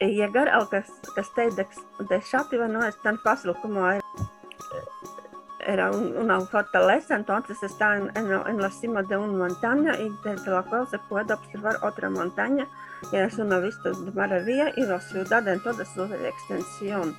Al 0.00 0.68
cas- 0.68 0.92
castillo 1.14 1.54
de, 1.54 1.66
de 2.08 2.22
Chátiva 2.22 2.68
no 2.68 2.84
es 2.84 3.00
tan 3.02 3.18
fácil 3.20 3.54
como 3.62 3.88
era, 5.66 5.90
un- 5.92 6.16
una 6.18 6.40
fortaleza, 6.40 7.14
entonces 7.16 7.62
está 7.62 7.96
en, 7.96 8.10
en 8.16 8.30
en 8.32 8.60
la 8.60 8.70
cima 8.70 9.02
de 9.02 9.16
una 9.16 9.32
montaña 9.48 9.98
y 9.98 10.10
desde 10.24 10.50
la 10.50 10.62
cual 10.62 10.86
se 10.88 10.98
puede 10.98 11.32
observar 11.32 11.76
otra 11.82 12.10
montaña 12.10 12.66
y 13.12 13.16
es 13.16 13.38
una 13.38 13.58
vista 13.60 13.90
de 13.90 14.10
maravilla 14.12 14.72
y 14.76 14.82
la 14.84 15.00
ciudad 15.00 15.46
en 15.48 15.62
toda 15.62 15.84
su 15.86 16.04
extensión. 16.04 17.16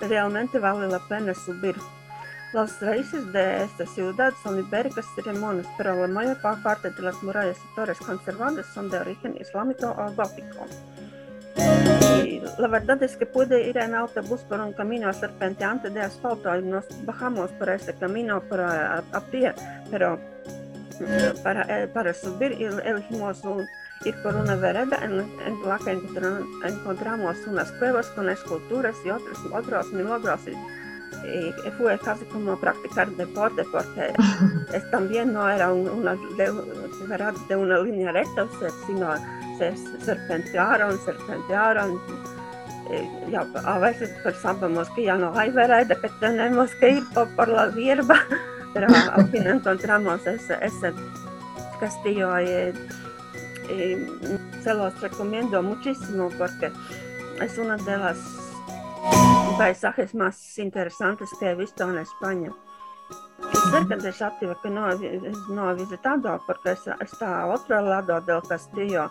Realmente 0.00 0.58
vale 0.58 0.88
la 0.88 0.98
pena 1.00 1.34
subir. 1.34 1.76
Las 2.52 2.80
raíces 2.80 3.32
de 3.32 3.64
esta 3.64 3.86
ciudad 3.86 4.32
son 4.42 4.58
ibéricas 4.58 5.06
y 5.16 5.20
remonas, 5.20 5.66
pero 5.78 5.94
la 5.94 6.08
mayor 6.08 6.40
pa- 6.40 6.56
parte 6.56 6.90
de 6.90 7.02
las 7.02 7.22
murallas 7.22 7.56
y 7.58 7.74
torres 7.76 7.98
conservadas 7.98 8.66
son 8.74 8.90
de 8.90 8.98
origen 8.98 9.36
islámico 9.40 9.86
o 9.96 10.12
gótico. 10.12 10.66
Y 12.24 12.42
la 12.58 12.66
verdad 12.68 13.00
es 13.04 13.16
que 13.16 13.24
pude 13.26 13.68
ir 13.68 13.78
en 13.78 13.94
autobús 13.94 14.40
por 14.42 14.60
un 14.60 14.72
camino 14.72 15.12
serpenteante 15.12 15.90
de 15.90 16.00
asfalto 16.00 16.56
y 16.56 16.62
nos 16.62 16.84
bajamos 17.04 17.50
por 17.52 17.68
ese 17.70 17.94
camino 17.94 18.40
por 18.40 18.60
a, 18.60 19.02
pie, 19.30 19.54
pero 19.90 20.18
para, 21.44 21.62
eh, 21.82 21.86
para 21.86 22.12
subir 22.12 22.52
el- 22.52 22.80
elegimos 22.80 23.42
un- 23.44 23.66
ir 24.04 24.14
por 24.22 24.34
una 24.34 24.56
vereda 24.56 24.98
en, 25.04 25.20
en 25.20 25.62
la 25.68 25.78
que 25.78 25.92
encontram- 25.96 26.46
encontramos 26.66 27.36
unas 27.46 27.70
cuevas 27.72 28.06
con 28.08 28.28
esculturas 28.28 28.96
y 29.04 29.10
otros, 29.10 29.38
otros 29.52 29.92
milagros. 29.92 30.40
Y, 30.48 30.56
y 31.24 31.52
fue 31.78 31.98
casi 31.98 32.24
como 32.26 32.56
practicar 32.58 33.08
deporte 33.12 33.62
porque 33.70 34.12
es, 34.72 34.90
también 34.90 35.32
no 35.32 35.48
era 35.48 35.72
un- 35.72 35.88
una 35.88 36.14
de, 36.36 37.56
una 37.56 37.78
línea 37.80 38.12
recta, 38.12 38.46
sino 38.86 39.12
se 39.58 39.76
serpentearon, 40.04 40.98
serpentearon. 41.04 42.00
Ya, 43.30 43.46
a 43.64 43.78
veces 43.78 44.10
pensábamos 44.24 44.90
que 44.90 45.04
ya 45.04 45.14
no 45.14 45.32
hay 45.38 45.50
vereda, 45.50 45.94
que 45.94 46.08
tenemos 46.18 46.74
que 46.76 46.90
ir 46.90 47.04
por, 47.14 47.28
por 47.36 47.48
la 47.48 47.70
hierba, 47.70 48.16
pero 48.74 48.88
al 49.12 49.28
fin 49.28 49.46
encontramos 49.46 50.26
ese, 50.26 50.58
ese 50.60 50.92
castillo 51.78 52.40
y, 52.40 52.72
y 53.72 54.08
se 54.62 54.74
los 54.74 55.00
recomiendo 55.00 55.62
muchísimo 55.62 56.30
porque 56.36 56.72
es 57.40 57.56
uno 57.58 57.76
de 57.76 57.96
los 57.96 58.16
paisajes 59.60 60.14
más 60.14 60.58
interesantes 60.58 61.28
que 61.38 61.50
he 61.50 61.54
visto 61.54 61.84
en 61.90 61.98
España. 61.98 62.50
Cerca 63.70 63.96
de 63.96 64.10
Chátiva, 64.10 64.56
que 64.62 64.70
no, 64.70 64.88
no 65.50 65.70
he 65.70 65.74
visitado 65.74 66.40
porque 66.46 66.78
está 67.00 67.42
a 67.42 67.46
otro 67.46 67.82
lado 67.82 68.22
del 68.22 68.40
castillo, 68.48 69.10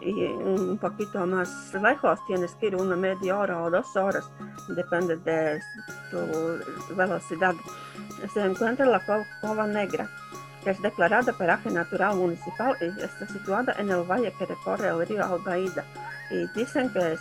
y 0.00 0.24
un 0.24 0.78
poquito 0.78 1.24
más 1.24 1.72
lejos 1.74 2.18
tienes 2.26 2.56
que 2.56 2.66
ir 2.66 2.74
una 2.74 2.96
media 2.96 3.38
hora 3.38 3.62
o 3.62 3.70
dos 3.70 3.94
horas, 3.94 4.28
depende 4.66 5.16
de 5.18 5.60
tu 6.10 6.96
velocidad. 6.96 7.54
Se 8.32 8.44
encuentra 8.44 8.86
la 8.86 9.00
Cova 9.40 9.68
Negra, 9.68 10.10
que 10.64 10.70
es 10.70 10.82
declarada 10.82 11.32
paraje 11.32 11.70
natural 11.70 12.16
municipal 12.16 12.76
y 12.80 13.00
está 13.00 13.28
situada 13.28 13.72
en 13.78 13.90
el 13.90 14.02
valle 14.02 14.32
que 14.40 14.46
recorre 14.46 14.88
el 14.88 15.06
río 15.06 15.24
Albaida. 15.24 15.84
Y 16.32 16.48
dicen 16.58 16.92
que 16.92 17.12
es 17.12 17.20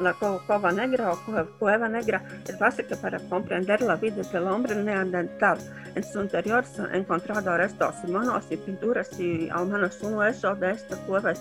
la 0.00 0.12
cova 0.12 0.72
negra 0.72 1.12
o 1.12 1.46
cueva 1.58 1.88
negra 1.88 2.22
es 2.46 2.58
básica 2.58 2.96
para 2.96 3.18
comprender 3.18 3.80
la 3.82 3.96
vida 3.96 4.22
del 4.22 4.44
hombre 4.44 4.74
neandertal. 4.74 5.58
En 5.94 6.02
su 6.02 6.20
interior 6.20 6.64
se 6.64 6.82
han 6.82 6.94
encontrado 6.94 7.56
restos 7.56 7.94
humanos 8.02 8.44
y 8.50 8.56
pinturas 8.56 9.08
y 9.20 9.48
al 9.50 9.66
menos 9.66 10.00
un 10.02 10.14
hueso 10.14 10.54
de 10.56 10.72
esta 10.72 10.96
cueva 11.06 11.32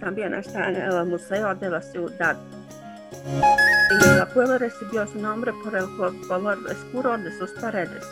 también 0.00 0.34
está 0.34 0.68
en 0.68 0.76
el 0.76 1.04
museo 1.06 1.54
de 1.54 1.70
la 1.70 1.80
ciudad. 1.80 2.36
La 4.16 4.26
cueva 4.26 4.58
recibió 4.58 5.06
su 5.06 5.18
nombre 5.18 5.52
por 5.62 5.74
el 5.76 5.86
color 6.28 6.58
oscuro 6.70 7.16
de 7.18 7.32
sus 7.38 7.50
paredes. 7.52 8.04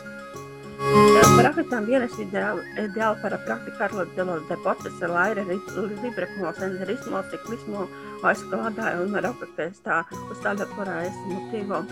El 0.81 1.35
paraje 1.37 1.63
también 1.65 2.01
es 2.01 2.17
ideal, 2.17 2.59
ideal 2.75 3.15
para 3.21 3.37
practicar 3.45 3.93
los, 3.93 4.13
de 4.15 4.25
los 4.25 4.47
deportes 4.49 4.91
al 5.01 5.15
aire 5.17 5.45
libre 5.45 6.27
como 6.35 6.53
senderismo, 6.53 7.21
ciclismo 7.29 7.87
o 8.23 8.29
escalada 8.29 8.93
en 8.93 9.09
una 9.09 9.21
roca 9.21 9.45
que 9.55 9.65
está 9.65 10.05
usada 10.31 10.65
para 10.75 11.05
ese 11.05 11.17
motivo. 11.27 11.85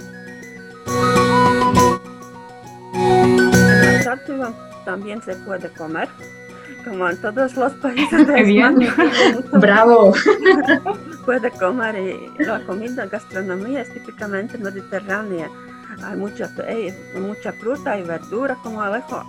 En 2.93 3.95
Antártida 3.97 4.54
también 4.86 5.21
se 5.21 5.36
puede 5.36 5.69
comer, 5.69 6.10
como 6.84 7.10
en 7.10 7.21
todos 7.21 7.56
los 7.56 7.73
países 7.73 8.25
de 8.28 8.39
España. 8.39 8.95
¡Bravo! 9.54 10.13
puede 11.25 11.52
comer 11.52 11.95
y 12.39 12.43
la 12.43 12.60
comida 12.65 13.06
gastronomía 13.06 13.82
es 13.82 13.93
típicamente 13.93 14.58
mediterránea 14.58 15.47
hay 16.04 16.17
mucha, 16.17 16.49
mucha 17.15 17.52
fruta 17.54 17.97
y 17.97 18.04
verdura 18.04 18.56
como 18.62 18.84
el 18.84 18.93
ajo, 18.95 19.23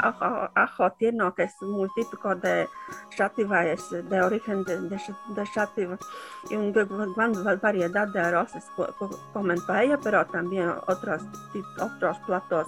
ajo, 0.55 0.93
tierno 0.99 1.35
que 1.35 1.45
es 1.45 1.63
muy 1.63 1.89
típico 1.95 2.35
de 2.35 2.69
Shativa, 3.17 3.67
es 3.67 3.91
de 3.91 4.21
origen 4.21 4.65
de, 4.65 4.81
de, 4.83 5.01
de 5.35 5.99
y 6.51 6.57
una 6.57 7.07
gran 7.17 7.61
variedad 7.61 8.09
de 8.09 8.21
arroces 8.21 8.65
comen 9.33 9.59
paella, 9.67 9.99
pero 10.03 10.27
también 10.27 10.71
otros, 10.87 11.23
otros 11.81 12.19
platos. 12.27 12.67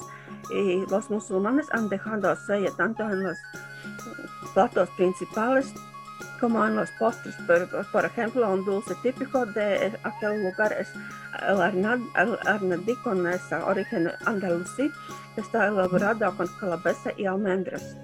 Y 0.51 0.85
los 0.87 1.11
musulmanes 1.11 1.69
han 1.73 1.89
dejado 1.89 2.35
sello 2.37 2.73
tanto 2.77 3.03
en 3.05 3.25
los 3.25 3.39
platos 4.55 4.89
principales 4.91 5.73
como 6.43 6.67
en 6.67 6.75
los 6.75 6.91
postres. 6.99 7.37
Por, 7.47 7.87
por, 7.93 8.05
ejemplo, 8.05 8.53
un 8.53 8.65
dulce 8.65 8.95
típico 9.01 9.47
de 9.47 9.93
aquel 10.03 10.43
lugar 10.43 10.77
es 10.79 10.89
el, 11.49 11.61
arnadí 11.61 12.95
con 13.05 13.25
ese 13.29 13.55
origen 13.55 14.11
andalusí, 14.27 14.91
que 15.37 15.41
está 15.41 15.69
elaborado 15.69 16.37
con 16.37 16.49
calabaza 16.59 17.13
y 17.17 17.27
almendras. 17.27 17.97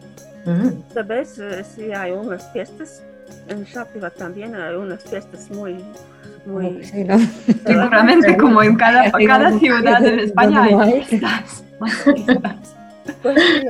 Mm. 0.46 0.68
¿Sabes 0.94 1.40
si 1.74 1.92
hay 1.92 2.12
unas 2.12 2.50
fiestas? 2.52 3.02
En 3.48 3.66
Chátiva 3.66 4.08
también 4.08 4.54
hay 4.54 4.76
unas 4.76 5.02
fiestas 5.02 5.50
muy... 5.50 5.84
muy 6.46 6.84
sí, 6.84 7.02
¿no? 7.02 7.18
Seguramente 7.66 8.36
como 8.36 8.62
en 8.62 8.76
cada, 8.76 9.10
cada 9.10 9.58
ciudad 9.58 10.06
en 10.06 10.20
España 10.20 10.62
hay 10.62 11.04
fiestas. 11.04 11.64
Pues 13.22 13.42
sí, 13.42 13.66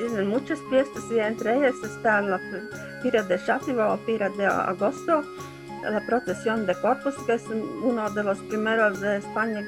tienen 0.00 0.28
muchas 0.28 0.58
fiestas 0.70 1.04
y 1.10 1.18
entre 1.18 1.58
ellas 1.58 1.74
está 1.84 2.22
la 2.22 2.40
Pira 3.02 3.22
de 3.22 3.38
Chátiva 3.44 3.92
o 3.92 3.98
Pira 3.98 4.30
de 4.30 4.46
Agosto, 4.46 5.22
la 5.82 6.00
procesión 6.06 6.64
de 6.66 6.74
Corpus, 6.80 7.14
que 7.26 7.34
es 7.34 7.44
uno 7.82 8.08
de 8.10 8.24
los 8.24 8.38
primeros 8.38 8.98
de 9.00 9.18
España, 9.18 9.62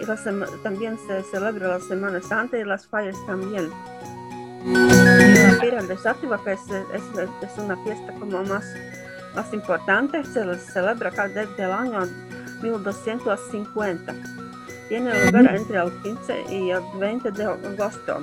y 0.00 0.62
también 0.62 0.96
se 1.08 1.22
celebra 1.24 1.68
la 1.68 1.80
Semana 1.80 2.22
Santa 2.22 2.56
y 2.56 2.64
las 2.64 2.86
fallas 2.86 3.16
también. 3.26 3.68
La 4.64 5.58
Pira 5.60 5.82
de 5.82 5.96
Chátiva, 5.96 6.40
que 6.44 6.52
es, 6.52 6.60
es, 6.70 7.58
una 7.58 7.76
fiesta 7.82 8.12
como 8.20 8.44
más, 8.44 8.64
más 9.34 9.52
importante, 9.52 10.22
se 10.24 10.56
celebra 10.56 11.10
desde 11.10 11.64
el 11.64 11.72
año 11.72 12.00
1250. 12.62 14.14
Tiene 14.88 15.24
lugar 15.26 15.56
entre 15.56 15.78
el 15.78 15.90
15 16.02 16.44
y 16.50 16.70
el 16.70 16.82
20 17.00 17.30
de 17.32 17.44
agosto. 17.44 18.20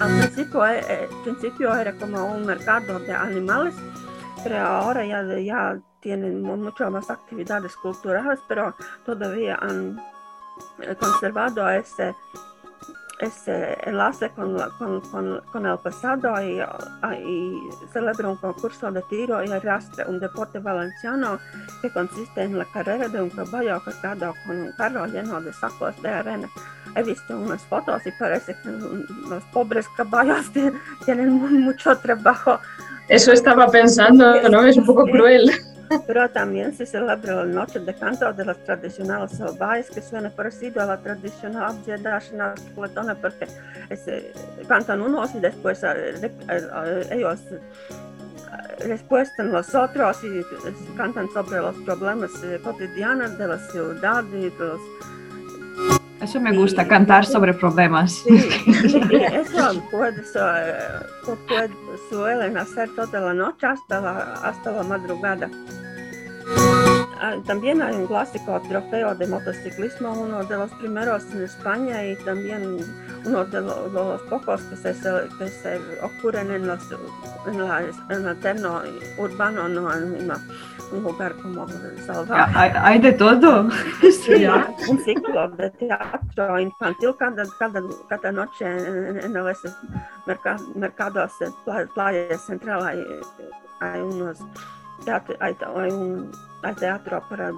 Al 0.00 0.18
principio, 0.18 0.66
eh, 0.66 0.84
eh, 0.88 1.08
principio 1.22 1.74
era 1.74 1.92
como 1.92 2.24
un 2.26 2.44
mercado 2.44 2.98
de 2.98 3.12
animales, 3.12 3.74
pero 4.42 4.58
ahora 4.58 5.04
ya, 5.06 5.22
ya 5.38 5.78
tienen 6.00 6.42
muchas 6.42 6.90
más 6.90 7.08
actividades 7.10 7.76
culturales, 7.76 8.40
pero 8.48 8.74
todavía 9.06 9.56
han 9.60 9.98
eh, 10.82 10.96
conservado 10.98 11.70
ese, 11.70 12.12
ese 13.20 13.78
enlace 13.84 14.30
con, 14.30 14.58
con, 14.78 15.40
con, 15.40 15.66
el 15.66 15.78
pasado 15.78 16.42
y, 16.42 16.60
y, 17.24 17.58
celebra 17.92 18.28
un 18.28 18.36
concurso 18.36 18.90
de 18.90 19.02
tiro 19.02 19.44
y 19.44 19.50
arrastre, 19.50 20.04
un 20.08 20.18
deporte 20.18 20.58
valenciano 20.58 21.38
que 21.80 21.90
consiste 21.90 22.42
en 22.42 22.58
la 22.58 22.64
carrera 22.64 23.08
de 23.08 23.22
un 23.22 23.30
caballo 23.30 23.80
cargado 23.84 24.34
con 24.44 24.60
un 24.60 24.72
carro 24.72 25.06
lleno 25.06 25.40
de 25.40 25.52
sacos 25.52 26.00
de 26.02 26.08
arena 26.08 26.48
he 26.96 27.02
visto 27.02 27.36
unas 27.38 27.62
fotos 27.62 28.06
y 28.06 28.12
parece 28.12 28.54
que 28.62 28.70
los 29.28 29.42
pobres 29.52 29.86
caballos 29.96 30.50
tienen 31.04 31.30
mucho 31.32 31.96
trabajo. 31.98 32.58
Eso 33.08 33.32
estaba 33.32 33.68
pensando, 33.68 34.48
¿no? 34.48 34.66
Es 34.66 34.76
un 34.76 34.86
poco 34.86 35.04
cruel. 35.04 35.50
Pero 36.06 36.28
también 36.30 36.74
se 36.74 36.86
celebra 36.86 37.34
la 37.34 37.44
noche 37.44 37.78
de 37.78 37.94
canto 37.94 38.32
de 38.32 38.44
las 38.46 38.56
tradicionales 38.64 39.32
salvajes, 39.32 39.90
que 39.90 40.00
suena 40.00 40.30
parecido 40.30 40.82
a 40.82 40.86
la 40.86 40.96
tradicional 40.98 41.84
Día 41.84 41.98
Platona, 42.74 43.14
porque 43.14 43.46
ese, 43.90 44.32
cantan 44.66 45.02
unos 45.02 45.34
y 45.34 45.40
después 45.40 45.82
eh, 45.84 46.32
eh, 46.48 47.08
ellos 47.10 47.40
respuestan 48.80 49.52
los 49.52 49.74
otros 49.74 50.18
y 50.24 50.42
cantan 50.96 51.28
sobre 51.32 51.60
los 51.60 51.76
problemas 51.76 52.30
eh, 52.42 52.60
cotidianos 52.62 53.36
de 53.38 53.48
la 53.48 53.58
ciudad 53.70 54.24
y 54.32 54.50
de 54.50 54.58
los 54.58 54.80
eso 56.24 56.40
me 56.40 56.56
gusta, 56.56 56.86
cantar 56.86 57.24
sobre 57.24 57.54
problemas. 57.54 58.12
Sí, 58.12 58.48
eso 59.32 59.82
puede, 59.90 60.22
puede, 61.24 61.70
suelen 62.10 62.56
hacer 62.56 62.88
toda 62.94 63.20
la 63.20 63.34
noche 63.34 63.66
hasta 63.66 64.00
la, 64.00 64.34
hasta 64.42 64.72
la 64.72 64.82
madrugada. 64.82 65.48
Ah, 67.20 67.36
también 67.46 67.80
hay 67.82 67.94
un 67.94 68.06
clásico 68.06 68.60
trofeo 68.68 69.14
de 69.14 69.26
motociclismo, 69.26 70.12
uno 70.12 70.44
de 70.44 70.56
los 70.56 70.70
primeros 70.72 71.24
en 71.32 71.42
España 71.42 72.04
y 72.04 72.16
también 72.16 72.78
uno 73.24 73.44
de, 73.44 73.60
los 73.60 74.20
pocos 74.22 74.60
que 74.62 74.76
se, 74.76 74.92
que 75.38 75.48
se 75.48 75.80
ocurren 76.02 76.50
en, 76.50 76.66
los, 76.66 76.82
en, 77.46 77.62
la, 77.62 77.82
en 78.10 78.26
el 78.26 78.36
terreno 78.40 78.82
urbano, 79.18 79.68
no 79.68 79.92
en, 79.92 80.30
un 80.92 81.02
lugar 81.02 81.34
como 81.36 81.66
salvaje. 82.06 82.58
Hay, 82.58 82.70
hay 82.74 82.98
de 83.00 83.12
todo. 83.12 83.68
Sí, 84.24 84.46
un 84.88 84.98
ciclo 85.04 85.48
de 85.50 85.70
teatro 85.70 86.58
infantil 86.58 87.14
cada, 87.18 87.44
cada, 87.58 87.82
cada 88.08 88.32
noche 88.32 88.64
en, 88.64 89.18
en 89.18 89.36
el 89.36 89.54
mercado, 90.26 90.64
mercado 90.74 91.28
playa 91.94 92.38
central 92.38 92.86
hay, 92.86 93.04
hay 93.80 94.00
unos 94.00 94.38
hay 95.40 95.54
teatro 96.74 97.22
para, 97.28 97.52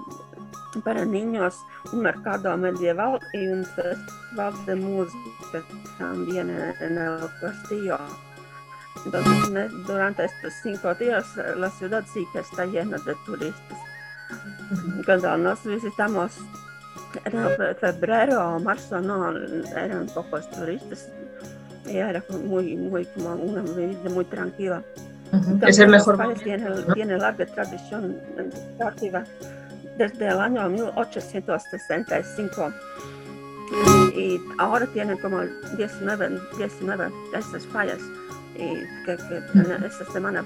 para 0.84 1.04
niños, 1.04 1.54
un 1.92 2.00
mercado 2.00 2.56
medieval 2.56 3.20
y 3.32 3.46
un 3.46 3.64
festival 3.64 4.66
de 4.66 4.74
música 4.74 5.62
también 5.98 6.50
en, 6.50 6.98
el 6.98 7.18
castillo. 7.40 7.98
Entonces, 9.04 9.86
durante 9.86 10.24
estos 10.24 10.52
cinco 10.62 10.94
días, 10.94 11.24
la 11.56 11.70
ciudad 11.70 12.04
sí 12.12 12.26
que 12.32 12.40
está 12.40 12.66
llena 12.66 12.96
de 12.98 13.14
turistas. 13.24 13.78
Cuando 15.04 15.36
nos 15.36 15.64
visitamos 15.64 16.38
en 17.24 17.76
febrero 17.76 18.56
o 18.56 18.60
marzo, 18.60 19.00
no, 19.00 19.30
eran 19.76 20.06
pocos 20.06 20.50
turistas 20.50 21.08
y 21.86 21.98
era 21.98 22.22
muy, 22.44 22.76
muy, 22.76 23.04
como 23.06 23.34
una 23.34 23.62
vida 23.62 24.10
muy 24.10 24.24
tranquila. 24.24 24.82
Es 25.66 25.78
el 25.78 25.88
mejor. 25.88 26.34
Tiene, 26.42 26.70
tiene 26.94 27.18
larga 27.18 27.46
tradición 27.46 28.16
educativa 28.36 29.24
desde 29.96 30.28
el 30.28 30.40
año 30.40 30.68
1865 30.68 32.72
y 34.14 34.40
ahora 34.58 34.86
tienen 34.86 35.18
como 35.18 35.40
19, 35.76 36.40
19 36.56 37.10
de 37.32 37.38
esas 37.38 37.66
fallas 37.66 37.98
y 38.54 38.74
que, 39.04 39.16
que 39.16 39.42
esta 39.86 40.04
semana. 40.12 40.44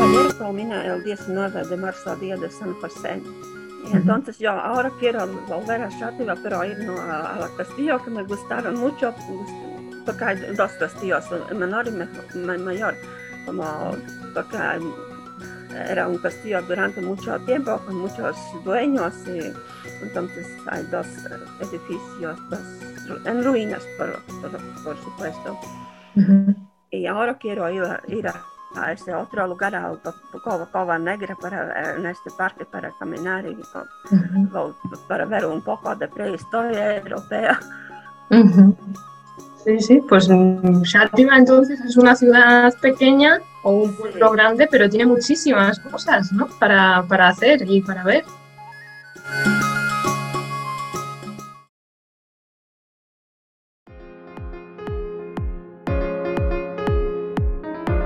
Ayer 0.00 0.34
culmina 0.36 0.84
el 0.84 1.04
19 1.04 1.68
de 1.68 1.76
marzo, 1.76 2.16
día 2.16 2.36
de 2.36 2.50
San 2.50 2.74
José. 2.74 3.22
Y 3.90 3.96
entonces 3.96 4.38
yo 4.38 4.50
ahora 4.50 4.92
quiero 5.00 5.26
volver 5.48 5.82
a 5.82 5.88
Chátiva, 5.98 6.36
pero 6.42 6.62
ir 6.64 6.78
no, 6.80 7.00
a, 7.00 7.38
la 7.40 7.48
castillo 7.56 8.02
que 8.04 8.10
me 8.10 8.22
gustaron 8.24 8.78
mucho, 8.78 9.14
porque 10.04 10.24
hay 10.24 10.54
dos 10.54 10.72
castillos, 10.72 11.24
menor 11.54 11.88
y 11.88 11.92
mayor 12.58 12.94
como 13.50 13.96
porque 14.32 14.56
era 15.90 16.06
un 16.06 16.18
castillo 16.18 16.62
durante 16.62 17.00
mucho 17.00 17.38
tiempo 17.40 17.78
con 17.78 17.96
muchos 17.96 18.36
dueños 18.64 19.12
y 19.26 19.52
entonces 20.04 20.46
hay 20.66 20.84
dos 20.84 21.06
edificios 21.60 22.38
en 23.24 23.44
ruinas, 23.44 23.82
por, 23.98 24.20
por, 24.84 24.96
supuesto. 24.98 25.58
Y 26.90 27.06
ahora 27.06 27.36
quiero 27.38 27.68
ir, 27.70 27.82
ir 28.06 28.28
a, 28.28 28.44
a, 28.76 28.92
ese 28.92 29.14
otro 29.14 29.46
lugar, 29.48 29.74
a 29.74 29.92
Cova, 30.72 30.98
Negra, 30.98 31.34
para, 31.40 31.94
en 31.96 32.06
este 32.06 32.30
parque 32.38 32.64
para 32.64 32.92
caminar 32.98 33.46
y 33.46 33.58
para 35.08 35.24
ver 35.24 35.44
un 35.46 35.60
poco 35.62 35.94
de 35.96 36.06
prehistoria 36.06 36.98
europea. 36.98 37.58
Sí, 39.64 39.78
sí, 39.78 40.00
pues 40.08 40.26
Shátila 40.28 41.36
entonces 41.36 41.80
es 41.80 41.96
una 41.96 42.16
ciudad 42.16 42.72
pequeña 42.80 43.40
o 43.62 43.72
un 43.72 43.94
pueblo 43.94 44.30
grande, 44.30 44.66
pero 44.70 44.88
tiene 44.88 45.04
muchísimas 45.04 45.78
cosas 45.80 46.32
¿no? 46.32 46.48
para, 46.58 47.04
para 47.06 47.28
hacer 47.28 47.62
y 47.68 47.82
para 47.82 48.02
ver. 48.02 48.24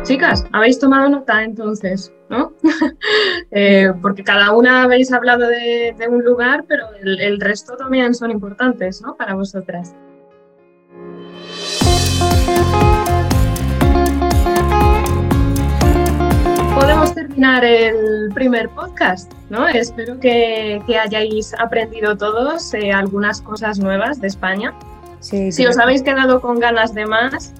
Chicas, 0.04 0.44
habéis 0.52 0.78
tomado 0.78 1.08
nota 1.08 1.42
entonces, 1.42 2.12
¿no? 2.28 2.52
Eh, 3.56 3.92
porque 4.02 4.24
cada 4.24 4.50
una 4.50 4.82
habéis 4.82 5.12
hablado 5.12 5.46
de, 5.46 5.94
un 6.10 6.24
lugar, 6.24 6.64
pero 6.66 6.88
el, 7.00 7.40
resto 7.40 7.76
también 7.76 8.12
son 8.12 8.32
importantes, 8.32 9.00
¿no? 9.00 9.16
Para 9.16 9.34
vosotras. 9.34 9.94
Terminar 17.14 17.64
el 17.64 18.31
primer 18.35 18.68
podcast, 18.70 19.33
¿no? 19.50 19.66
Espero 19.68 20.18
que, 20.18 20.83
hayáis 21.00 21.55
aprendido 21.55 22.16
todos 22.16 22.74
eh, 22.74 22.92
algunas 22.92 23.40
cosas 23.40 23.79
nuevas 23.79 24.20
de 24.20 24.29
España. 24.29 24.74
si 25.20 25.66
os 25.66 25.79
habéis 25.79 26.03
quedado 26.03 26.40
con 26.40 26.59
ganas 26.59 26.94
de 26.94 27.07
más, 27.07 27.55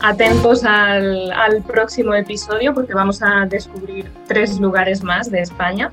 atentos 0.00 0.64
al, 0.64 1.32
al, 1.32 1.62
próximo 1.62 2.14
episodio 2.14 2.74
porque 2.74 2.94
vamos 2.94 3.22
a 3.22 3.46
descubrir 3.46 4.10
tres 4.26 4.60
lugares 4.60 5.02
más 5.02 5.30
de 5.30 5.40
España. 5.40 5.90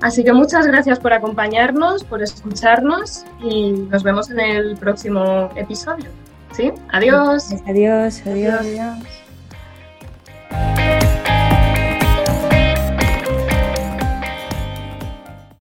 Así 0.00 0.24
que 0.24 0.32
muchas 0.32 0.66
gracias 0.66 0.98
por 0.98 1.12
acompañarnos, 1.12 2.04
por 2.04 2.22
escucharnos 2.22 3.24
y 3.42 3.72
nos 3.72 4.02
vemos 4.02 4.30
en 4.30 4.40
el 4.40 4.76
próximo 4.76 5.50
episodio. 5.56 6.10
¿Sí? 6.52 6.72
Adiós. 6.90 7.52
Adiós, 7.66 8.22
adiós. 8.26 8.60
adiós. 8.60 9.23